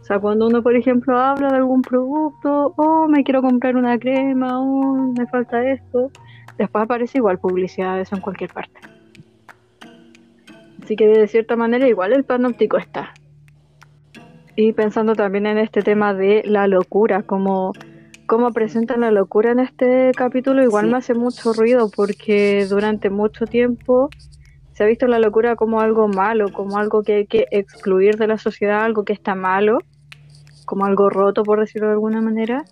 [0.00, 3.98] O sea, cuando uno, por ejemplo, habla de algún producto, oh, me quiero comprar una
[3.98, 6.10] crema, oh, me falta esto,
[6.58, 8.95] después aparece igual publicidad eso en cualquier parte.
[10.86, 13.12] Así que de cierta manera igual el panóptico está.
[14.54, 17.72] Y pensando también en este tema de la locura, como
[18.26, 20.90] cómo presentan la locura en este capítulo, igual Sí.
[20.92, 24.10] me hace mucho ruido porque durante mucho tiempo
[24.74, 28.28] se ha visto la locura como algo malo, como algo que hay que excluir de
[28.28, 29.78] la sociedad, algo que está malo,
[30.66, 32.64] como algo roto, por decirlo de alguna manera.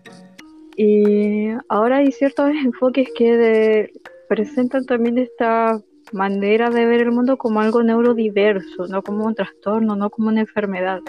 [0.76, 3.92] Y ahora hay ciertos enfoques que de-
[4.28, 5.80] presentan también esta
[6.12, 10.40] manera de ver el mundo como algo neurodiverso, no como un trastorno, no como una
[10.40, 11.00] enfermedad,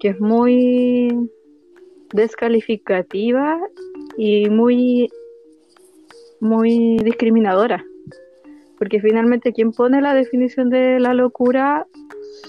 [0.00, 1.30] que es muy
[2.12, 3.58] descalificativa
[4.16, 5.08] y muy
[6.40, 7.84] muy discriminadora.
[8.78, 11.86] Porque finalmente quien pone la definición de la locura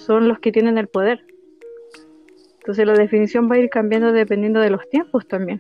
[0.06, 1.22] son los que tienen el poder.
[2.60, 5.60] Entonces la definición va a ir cambiando dependiendo de los tiempos también.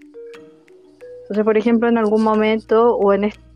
[1.21, 3.48] Entonces por ejemplo en algún momento o en este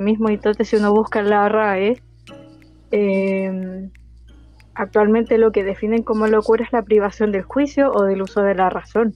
[0.00, 2.02] mismo instante si uno busca en la RAE
[2.90, 3.90] eh,
[4.74, 8.54] actualmente lo que definen como locura es la privación del juicio o del uso de
[8.54, 9.14] la razón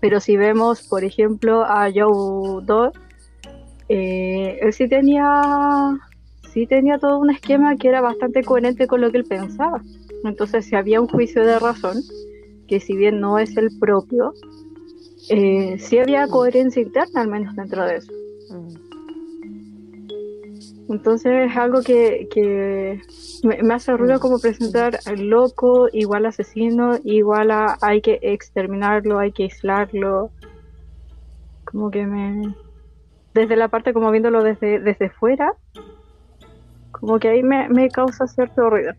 [0.00, 2.92] pero si vemos, por ejemplo, a Joe Doe,
[3.88, 5.98] eh, él sí tenía
[6.52, 9.82] sí tenía todo un esquema que era bastante coherente con lo que él pensaba.
[10.24, 11.98] Entonces, si había un juicio de razón,
[12.66, 14.32] que si bien no es el propio,
[15.30, 18.12] eh, sí había coherencia interna, al menos dentro de eso.
[18.50, 18.74] Mm.
[20.90, 23.02] Entonces es algo que, que
[23.44, 29.18] me, me hace ruido como presentar al loco, igual asesino, igual a hay que exterminarlo,
[29.18, 30.30] hay que aislarlo.
[31.64, 32.54] Como que me...
[33.34, 35.52] Desde la parte como viéndolo desde, desde fuera,
[36.90, 38.94] como que ahí me, me causa cierto ruido.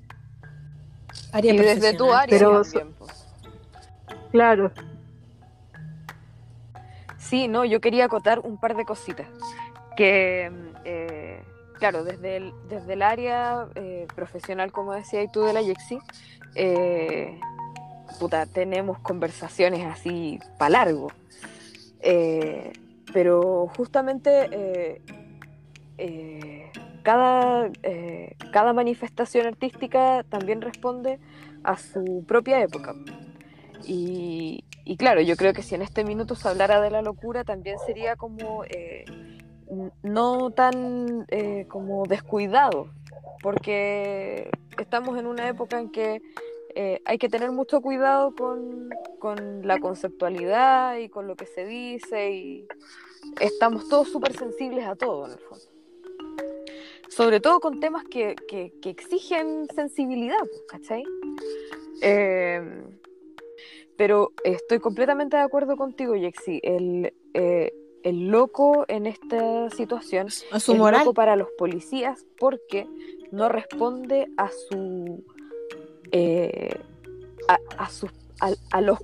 [1.34, 2.62] Área Y desde tu área Pero-
[2.98, 3.26] pues.
[4.32, 4.72] Claro,
[7.30, 9.28] Sí, no, yo quería acotar un par de cositas.
[9.96, 15.54] Que, mm, eh, claro, desde el, desde el área eh, profesional, como decía tú de
[15.54, 16.00] la Yexi,
[16.56, 17.40] eh,
[18.20, 21.12] puta, tenemos conversaciones así para largo.
[23.14, 25.02] Pero justamente
[27.04, 27.70] cada,
[28.52, 31.20] cada manifestación artística también responde
[31.64, 32.96] a su propia época.
[33.92, 34.64] Y,
[34.98, 38.16] claro, yo creo que si en este minuto se hablara de la locura, también sería
[38.16, 39.04] como eh,
[40.04, 42.92] no tan eh, como descuidado,
[43.42, 46.22] porque estamos en una época en que
[46.76, 51.66] eh, hay que tener mucho cuidado con, con la conceptualidad y con lo que se
[51.66, 52.68] dice y
[53.42, 55.66] estamos todos súper sensibles a todo en el fondo.
[57.10, 61.04] Sobre todo con temas que, que- exigen sensibilidad, pues, ¿cachai?
[64.00, 66.62] Pero estoy completamente de acuerdo contigo, Yexi.
[66.64, 67.74] El, eh,
[68.04, 71.02] el loco en esta situación A su es moral.
[71.02, 72.88] loco para los policías porque
[73.34, 75.22] no responde a su
[76.14, 76.80] eh,
[77.50, 79.00] a, a sus- a- a los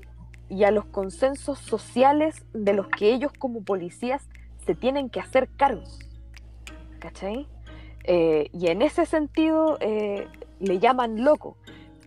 [0.48, 4.24] y a los consensos sociales de los que ellos como policías
[4.66, 5.84] se tienen que hacer cargo
[7.00, 7.48] ¿cachai?
[8.06, 10.28] Eh, y en ese sentido eh,
[10.62, 11.58] le llaman loco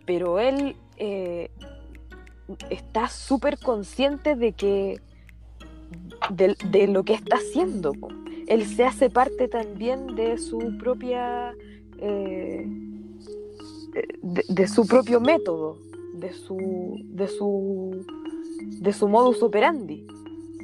[0.07, 1.51] pero él eh,
[2.71, 5.01] está súper consciente de que
[6.31, 7.93] de, de lo que está haciendo
[8.47, 11.55] él se hace parte también de su propia
[11.99, 12.67] eh,
[14.23, 15.79] de, de su propio método
[16.15, 18.07] de su de su
[18.81, 20.07] de su modus operandi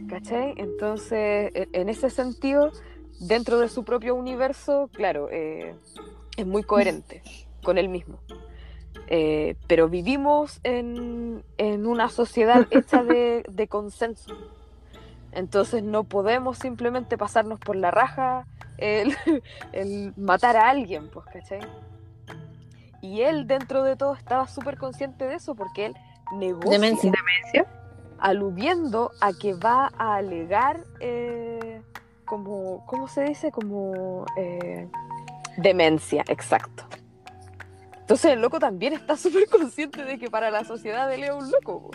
[0.08, 0.54] ¿cachai?
[0.56, 2.72] entonces e- en ese sentido
[3.20, 5.74] dentro de su propio universo claro eh,
[6.36, 7.22] es muy coherente
[7.62, 8.18] con él mismo
[9.06, 14.34] Eh, pero vivimos en, en una sociedad hecha de, de consenso
[15.34, 18.46] entonces no podemos simplemente pasarnos por la raja
[18.78, 19.14] el,
[19.72, 21.60] el matar a alguien, pues, ¿cachai?
[23.02, 25.94] Y él dentro de todo estaba súper consciente de eso porque él
[26.38, 27.66] negocia Demencia.
[28.18, 31.82] aludiendo a que va a alegar eh,
[32.24, 33.50] como, ¿cómo se dice?
[33.52, 34.88] Como eh,
[35.58, 36.84] demencia, exacto.
[38.04, 41.50] Entonces el loco también está súper consciente de que para la sociedad él es un
[41.50, 41.90] loco.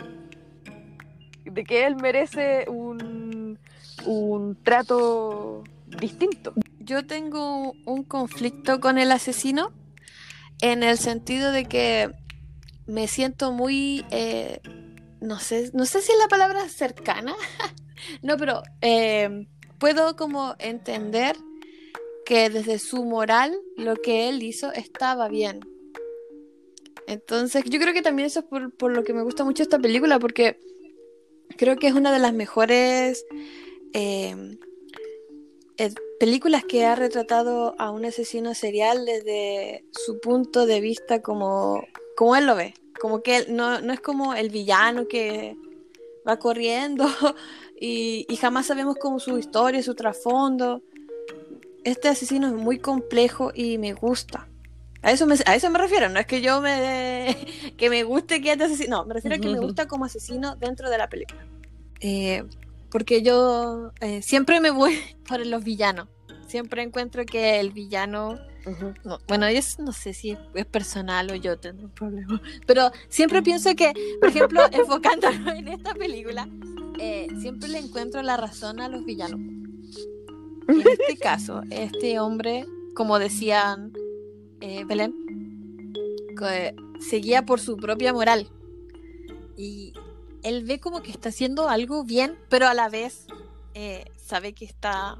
[1.44, 3.58] De que él merece un,
[4.06, 6.52] un trato distinto.
[6.80, 9.72] Yo tengo un conflicto con el asesino
[10.60, 12.10] en el sentido de que
[12.86, 14.60] me siento muy, eh,
[15.20, 17.36] no sé, no sé si es la palabra cercana,
[18.22, 19.46] no, pero eh,
[19.78, 21.36] puedo como entender
[22.26, 25.60] que desde su moral lo que él hizo estaba bien.
[27.10, 29.80] Entonces, yo creo que también eso es por, por lo que me gusta mucho esta
[29.80, 30.60] película, porque
[31.56, 33.26] creo que es una de las mejores
[33.92, 34.56] eh,
[35.76, 35.90] eh,
[36.20, 41.84] películas que ha retratado a un asesino serial desde su punto de vista como,
[42.16, 42.74] como él lo ve.
[43.00, 45.56] Como que él no, no es como el villano que
[46.28, 47.06] va corriendo
[47.80, 50.80] y, y jamás sabemos como su historia, su trasfondo.
[51.82, 54.49] Este asesino es muy complejo y me gusta.
[55.02, 57.36] A eso me, a eso me refiero, no es que yo me
[57.78, 60.56] que me guste que este asesino, no, me refiero a que me gusta como asesino
[60.56, 61.46] dentro de la película.
[62.00, 62.44] Eh,
[62.90, 64.98] porque yo eh, siempre me voy
[65.28, 66.08] por los villanos.
[66.46, 68.40] Siempre encuentro que el villano,
[69.04, 72.90] no, bueno, es, no sé si es, es personal o yo tengo un problema, pero
[73.08, 76.48] siempre pienso que, por ejemplo, enfocándonos en esta película,
[76.98, 79.38] eh, siempre le encuentro la razón a los villanos.
[80.68, 83.92] En este caso, este hombre, como decían
[84.60, 85.14] eh, Belén,
[86.36, 88.48] que seguía por su propia moral.
[89.56, 89.92] Y
[90.42, 93.26] él ve como que está haciendo algo bien, pero a la vez
[93.74, 95.18] eh, sabe que está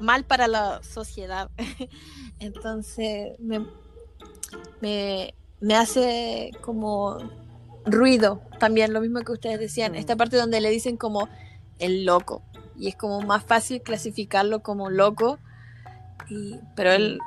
[0.00, 1.50] mal para la sociedad.
[2.40, 3.66] Entonces me,
[4.80, 7.18] me, me hace como
[7.84, 9.96] ruido también, lo mismo que ustedes decían, Mm.
[9.96, 11.28] esta parte donde le dicen como
[11.78, 12.42] el loco,
[12.76, 15.38] y es como más fácil clasificarlo como loco,
[16.28, 17.18] y, pero él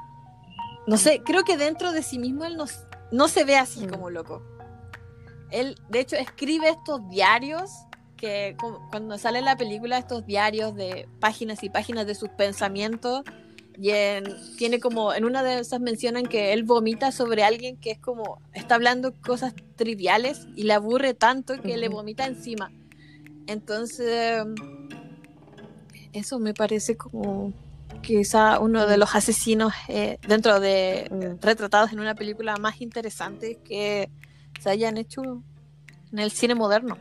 [0.88, 2.65] no sé, creo que dentro de sí mismo él no,
[3.11, 3.89] no se ve así Mm.
[3.89, 4.41] como loco.
[5.51, 7.71] Él, de hecho, escribe estos diarios
[8.17, 8.55] que
[8.91, 13.21] cuando sale en la película, estos diarios de páginas y páginas de sus pensamientos,
[13.82, 17.91] y en- tiene como, en una de esas mencionan que él vomita sobre alguien que
[17.91, 22.69] es como, está hablando cosas triviales y le aburre tanto que le vomita encima.
[23.47, 24.43] Entonces,
[26.13, 27.53] eso me parece como
[28.02, 31.44] quizá uno de los asesinos eh, dentro de Mm.
[31.44, 34.10] retratados en una película más interesante que
[34.60, 35.22] se hayan hecho
[36.12, 36.98] en el cine moderno.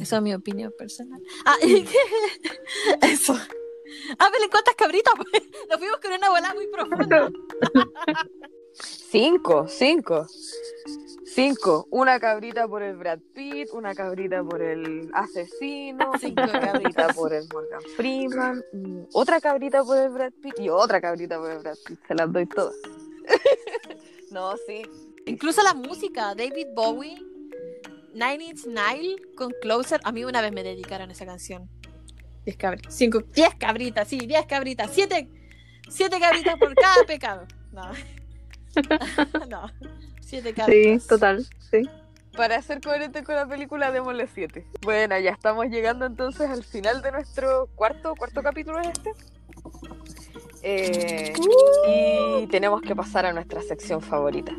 [0.00, 1.20] Esa es mi opinión personal.
[1.44, 1.56] Ah,
[3.02, 3.36] eso.
[4.18, 5.14] Ah, Belén, ¿cuántas cabritas?
[5.70, 7.30] Nos fuimos con una bola muy profunda.
[9.10, 10.26] Cinco, cinco.
[11.38, 11.86] Cinco.
[11.92, 17.14] Una cabrita por el Brad Pitt, una cabrita por el asesino, Cinco cabritas.
[17.14, 21.52] por el Morgan Freeman, mm, otra cabrita por el Brad Pitt y otra cabrita por
[21.52, 22.00] el Brad Pitt.
[22.08, 22.74] Se las doy todas.
[24.32, 24.82] no, sí.
[25.26, 27.22] Incluso la música, David Bowie,
[28.14, 30.00] Nine Inch Nails con Closer.
[30.02, 31.70] A mí una vez me dedicaron esa canción.
[32.46, 32.92] Diez cabritas.
[32.92, 34.90] Cinco, diez cabritas, sí, diez cabritas.
[34.92, 35.28] Siete,
[35.88, 37.46] siete cabritas por cada pecado.
[37.70, 37.92] No.
[39.48, 39.70] no.
[40.28, 41.88] Siete Sí, total, sí.
[42.36, 44.66] Para ser coherente con la película, démosle siete.
[44.82, 49.12] Bueno, ya estamos llegando entonces al final de nuestro cuarto, cuarto capítulo es este.
[50.62, 51.32] Eh,
[52.42, 54.52] y tenemos que pasar a nuestra sección favorita.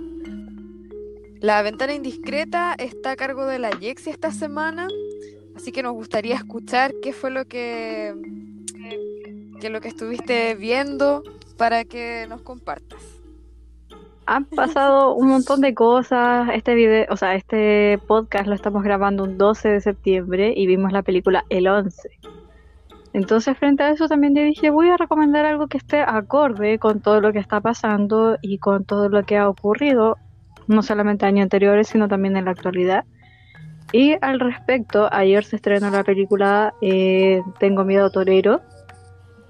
[1.39, 4.88] La ventana indiscreta está a cargo de la Yexi esta semana,
[5.55, 8.15] así que nos gustaría escuchar qué fue lo que,
[9.61, 11.22] que lo que estuviste viendo
[11.57, 13.18] para que nos compartas.
[14.32, 16.49] Han pasado un montón de cosas.
[16.53, 20.91] Este video, o sea, este podcast lo estamos grabando un 12 de septiembre y vimos
[20.91, 22.09] la película El 11.
[23.13, 26.99] Entonces, frente a eso también yo dije, voy a recomendar algo que esté acorde con
[27.01, 30.17] todo lo que está pasando y con todo lo que ha ocurrido,
[30.67, 33.05] no solamente años anteriores, sino también en la actualidad.
[33.91, 38.61] Y al respecto, ayer se estrenó la película eh, Tengo miedo torero,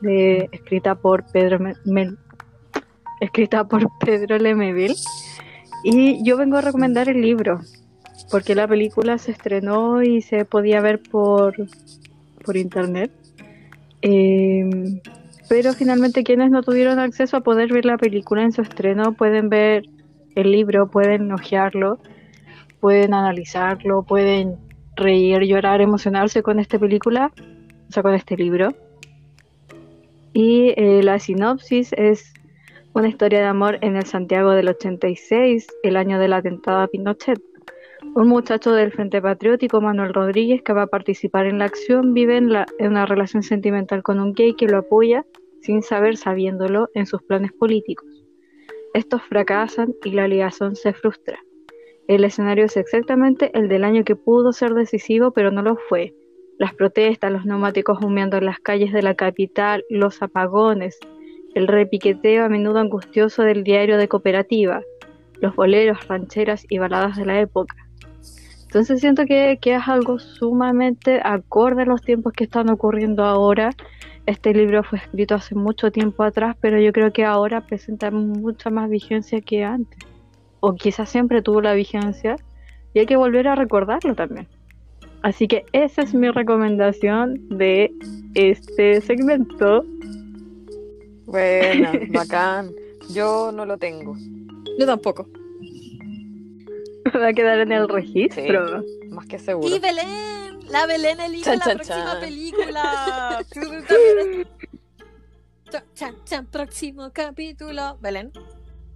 [0.02, 2.18] escrita por Pedro Me- Mel-
[3.20, 4.96] escrita por Pedro Lemeville.
[5.84, 7.62] Y yo vengo a recomendar el libro,
[8.32, 11.56] porque la película se estrenó y se podía ver por,
[12.44, 13.12] por internet.
[14.02, 15.00] Eh,
[15.50, 19.50] pero finalmente quienes no tuvieron acceso a poder ver la película en su estreno pueden
[19.50, 19.84] ver
[20.36, 22.00] el libro, pueden hojearlo,
[22.80, 24.58] pueden analizarlo, pueden
[24.96, 27.32] reír, llorar, emocionarse con esta película,
[27.90, 28.70] o sea, con este libro.
[30.34, 32.34] Y eh, la sinopsis es
[32.94, 37.42] una historia de amor en el Santiago del 86, el año del atentado a Pinochet.
[38.16, 42.38] Un muchacho del Frente Patriótico, Manuel Rodríguez, que va a participar en la acción, vive
[42.38, 45.26] en, la- en una relación sentimental con un gay que lo apoya,
[45.62, 48.08] sin saber, sabiéndolo, en sus planes políticos.
[48.94, 51.40] Estos fracasan y la ligación se frustra.
[52.08, 56.16] El escenario es exactamente el del año que pudo ser decisivo, pero no lo fue.
[56.58, 60.98] Las protestas, los neumáticos humeando en las calles de la capital, los apagones,
[61.56, 64.82] el repiqueteo a menudo angustioso del diario de cooperativa,
[65.42, 67.76] los boleros, rancheras y baladas de la época.
[68.64, 73.72] Entonces siento que, que es algo sumamente acorde a los tiempos que están ocurriendo ahora.
[74.28, 78.70] Este libro fue escrito hace mucho tiempo atrás, pero yo creo que ahora presenta mucha
[78.70, 79.98] más vigencia que antes.
[80.60, 82.36] O quizás siempre tuvo la vigencia
[82.94, 84.48] y hay que volver a recordarlo también.
[85.24, 87.92] Así que esa es mi recomendación de
[88.36, 89.84] este segmento.
[91.32, 92.72] Bueno, bacán.
[93.10, 94.16] Yo no lo tengo.
[94.78, 95.28] Yo tampoco.
[97.16, 98.84] Va a quedar en el registro.
[99.10, 99.76] Más que seguro.
[99.76, 102.20] Y Belén, la Belén elige Chan, la chan, próxima chan.
[102.20, 103.46] película.
[105.94, 107.98] Chan, chan, próximo capítulo.
[108.02, 108.32] Belén,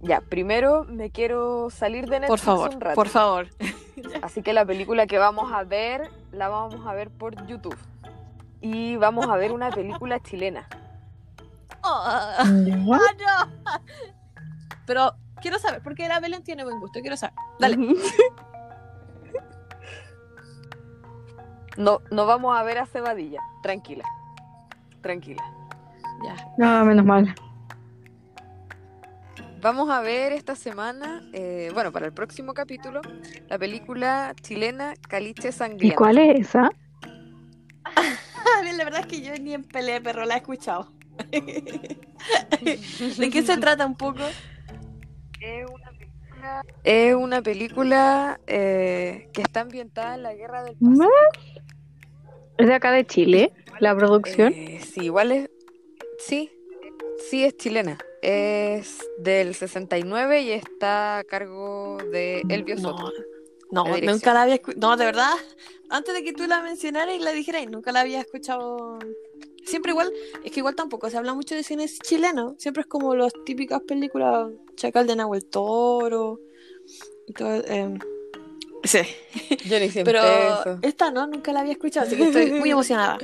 [0.00, 2.94] Ya, primero me quiero salir de Netflix por favor, un rato.
[2.96, 3.46] por favor.
[4.22, 7.76] Así que la película que vamos a ver, la vamos a ver por YouTube.
[8.60, 10.68] Y vamos a ver una película chilena.
[11.86, 12.98] Oh, ah, no.
[14.86, 17.34] Pero quiero saber, porque la Belén tiene buen gusto, quiero saber.
[17.58, 17.76] Dale.
[21.76, 23.40] No, no vamos a ver a Cebadilla.
[23.62, 24.04] Tranquila.
[25.02, 25.42] Tranquila.
[26.24, 26.36] Ya.
[26.56, 27.34] No, menos mal.
[29.60, 33.00] Vamos a ver esta semana, eh, bueno, para el próximo capítulo,
[33.48, 35.96] la película chilena Caliche ¿Y Sangriento.
[35.96, 36.70] cuál es esa?
[38.62, 40.92] Bien, la verdad es que yo ni en pelea, perro, la he escuchado.
[43.18, 44.20] ¿De qué se trata un poco?
[46.84, 51.08] Es una película eh, que está ambientada en la guerra del ¿Más?
[51.32, 51.60] Pacífico.
[52.58, 53.52] ¿Es de acá de Chile?
[53.80, 54.52] ¿La producción?
[54.52, 55.50] Eh, sí, igual es.
[56.18, 56.50] Sí,
[57.28, 57.98] sí es chilena.
[58.22, 63.12] es del 69 y está a cargo de Elvio Soto.
[63.70, 64.88] no, La nunca la había escuchado.
[64.88, 65.32] No, de verdad,
[65.90, 68.98] antes de que tú la mencionaras y la dijeras, nunca la había escuchado.
[69.64, 70.12] Siempre igual,
[70.44, 72.54] es que igual tampoco se habla mucho de cine chileno.
[72.58, 76.38] Siempre es como las típicas películas Chacal de Nahuel Toro
[77.26, 77.54] y todo.
[77.66, 77.98] eh,
[78.84, 78.98] sí,
[79.66, 80.78] Yo ni siempre pero eso.
[80.82, 83.18] esta no, nunca la había escuchado, así que estoy muy emocionada.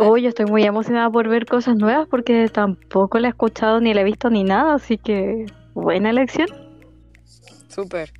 [0.00, 3.94] Hoy yo estoy muy emocionada por ver cosas nuevas porque tampoco la he escuchado ni
[3.94, 6.48] la he visto ni nada, así que buena elección.
[7.68, 8.12] Súper.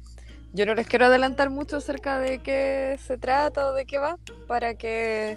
[0.52, 4.18] Yo no les quiero adelantar mucho acerca de qué se trata o de qué va,
[4.46, 5.36] para que.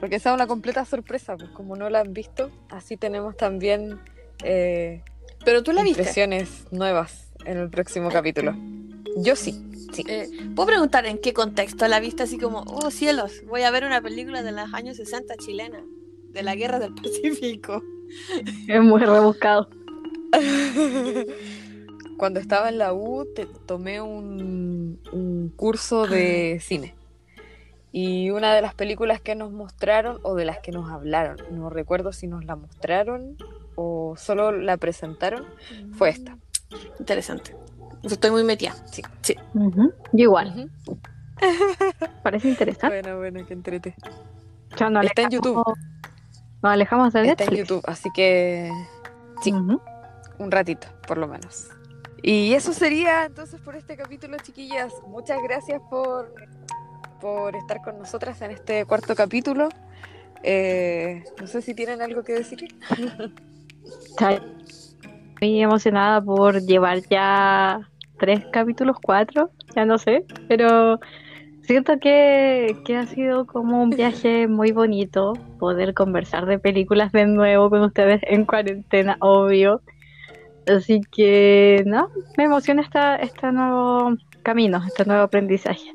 [0.00, 4.00] Porque sea una completa sorpresa, pues como no la han visto, así tenemos también
[4.42, 5.02] eh,
[5.44, 6.00] Pero tú la viste.
[6.00, 8.54] impresiones nuevas en el próximo capítulo.
[9.16, 10.04] Yo sí, sí.
[10.08, 13.84] Eh, ¿Puedo preguntar en qué contexto la viste así como, oh cielos, voy a ver
[13.84, 15.82] una película de los años 60 chilena,
[16.32, 17.82] de la guerra del Pacífico?
[18.68, 19.68] Es muy rebuscado.
[22.16, 26.94] Cuando estaba en la U te- tomé un, un curso de cine.
[27.92, 31.70] Y una de las películas que nos mostraron, o de las que nos hablaron, no
[31.70, 33.36] recuerdo si nos la mostraron
[33.74, 35.44] o solo la presentaron,
[35.92, 36.36] fue esta.
[36.98, 37.56] Interesante.
[38.02, 38.74] Estoy muy metida.
[39.54, 39.92] Ujú.
[40.12, 40.70] Yo igual,
[42.22, 43.00] parece interesante.
[43.00, 43.94] Buena, buena, que entrete.
[44.76, 45.64] Ya Está en YouTube.
[46.62, 47.58] Nos alejamos de Está en Netflix.
[47.58, 48.70] YouTube, así que
[49.42, 49.52] sí.
[49.52, 51.68] Un ratito, por lo menos.
[52.22, 54.92] Y eso sería entonces por este capítulo, chiquillas.
[55.06, 56.34] Muchas gracias por,
[57.20, 59.68] por estar con nosotras en este cuarto capítulo.
[60.42, 62.68] Eh, no sé si tienen algo que decir.
[65.40, 71.00] Muy emocionada por llevar ya tres capítulos, cuatro, ya no sé, pero
[71.62, 77.26] siento que, que ha sido como un viaje muy bonito poder conversar de películas de
[77.26, 79.80] nuevo con ustedes en cuarentena, obvio.
[80.66, 85.94] Así que, no, me emociona esta, este nuevo camino, este nuevo aprendizaje.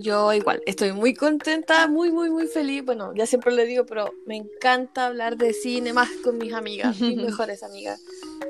[0.00, 2.84] Yo igual, estoy muy contenta, muy, muy, muy feliz.
[2.84, 7.00] Bueno, ya siempre le digo, pero me encanta hablar de cine más con mis amigas,
[7.00, 8.00] mis mejores amigas.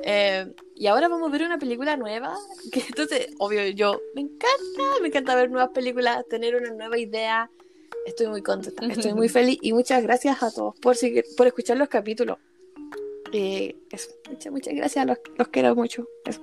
[0.03, 2.37] Eh, y ahora vamos a ver una película nueva,
[2.71, 7.49] que entonces, obvio, yo me encanta, me encanta ver nuevas películas, tener una nueva idea.
[8.05, 11.77] Estoy muy contenta, estoy muy feliz y muchas gracias a todos por seguir, por escuchar
[11.77, 12.37] los capítulos.
[13.33, 16.07] Eh, eso, muchas, muchas gracias, los, los quiero mucho.
[16.25, 16.41] Eso.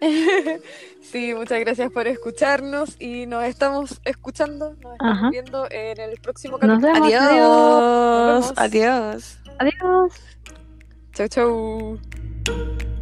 [1.02, 5.30] Sí, muchas gracias por escucharnos y nos estamos escuchando, nos estamos Ajá.
[5.30, 6.92] viendo en el próximo Nos capítulo.
[6.92, 7.08] vemos.
[7.08, 8.52] Adiós, vemos.
[8.56, 9.38] adiós.
[9.58, 10.12] Adiós.
[11.14, 12.99] Chau, chau.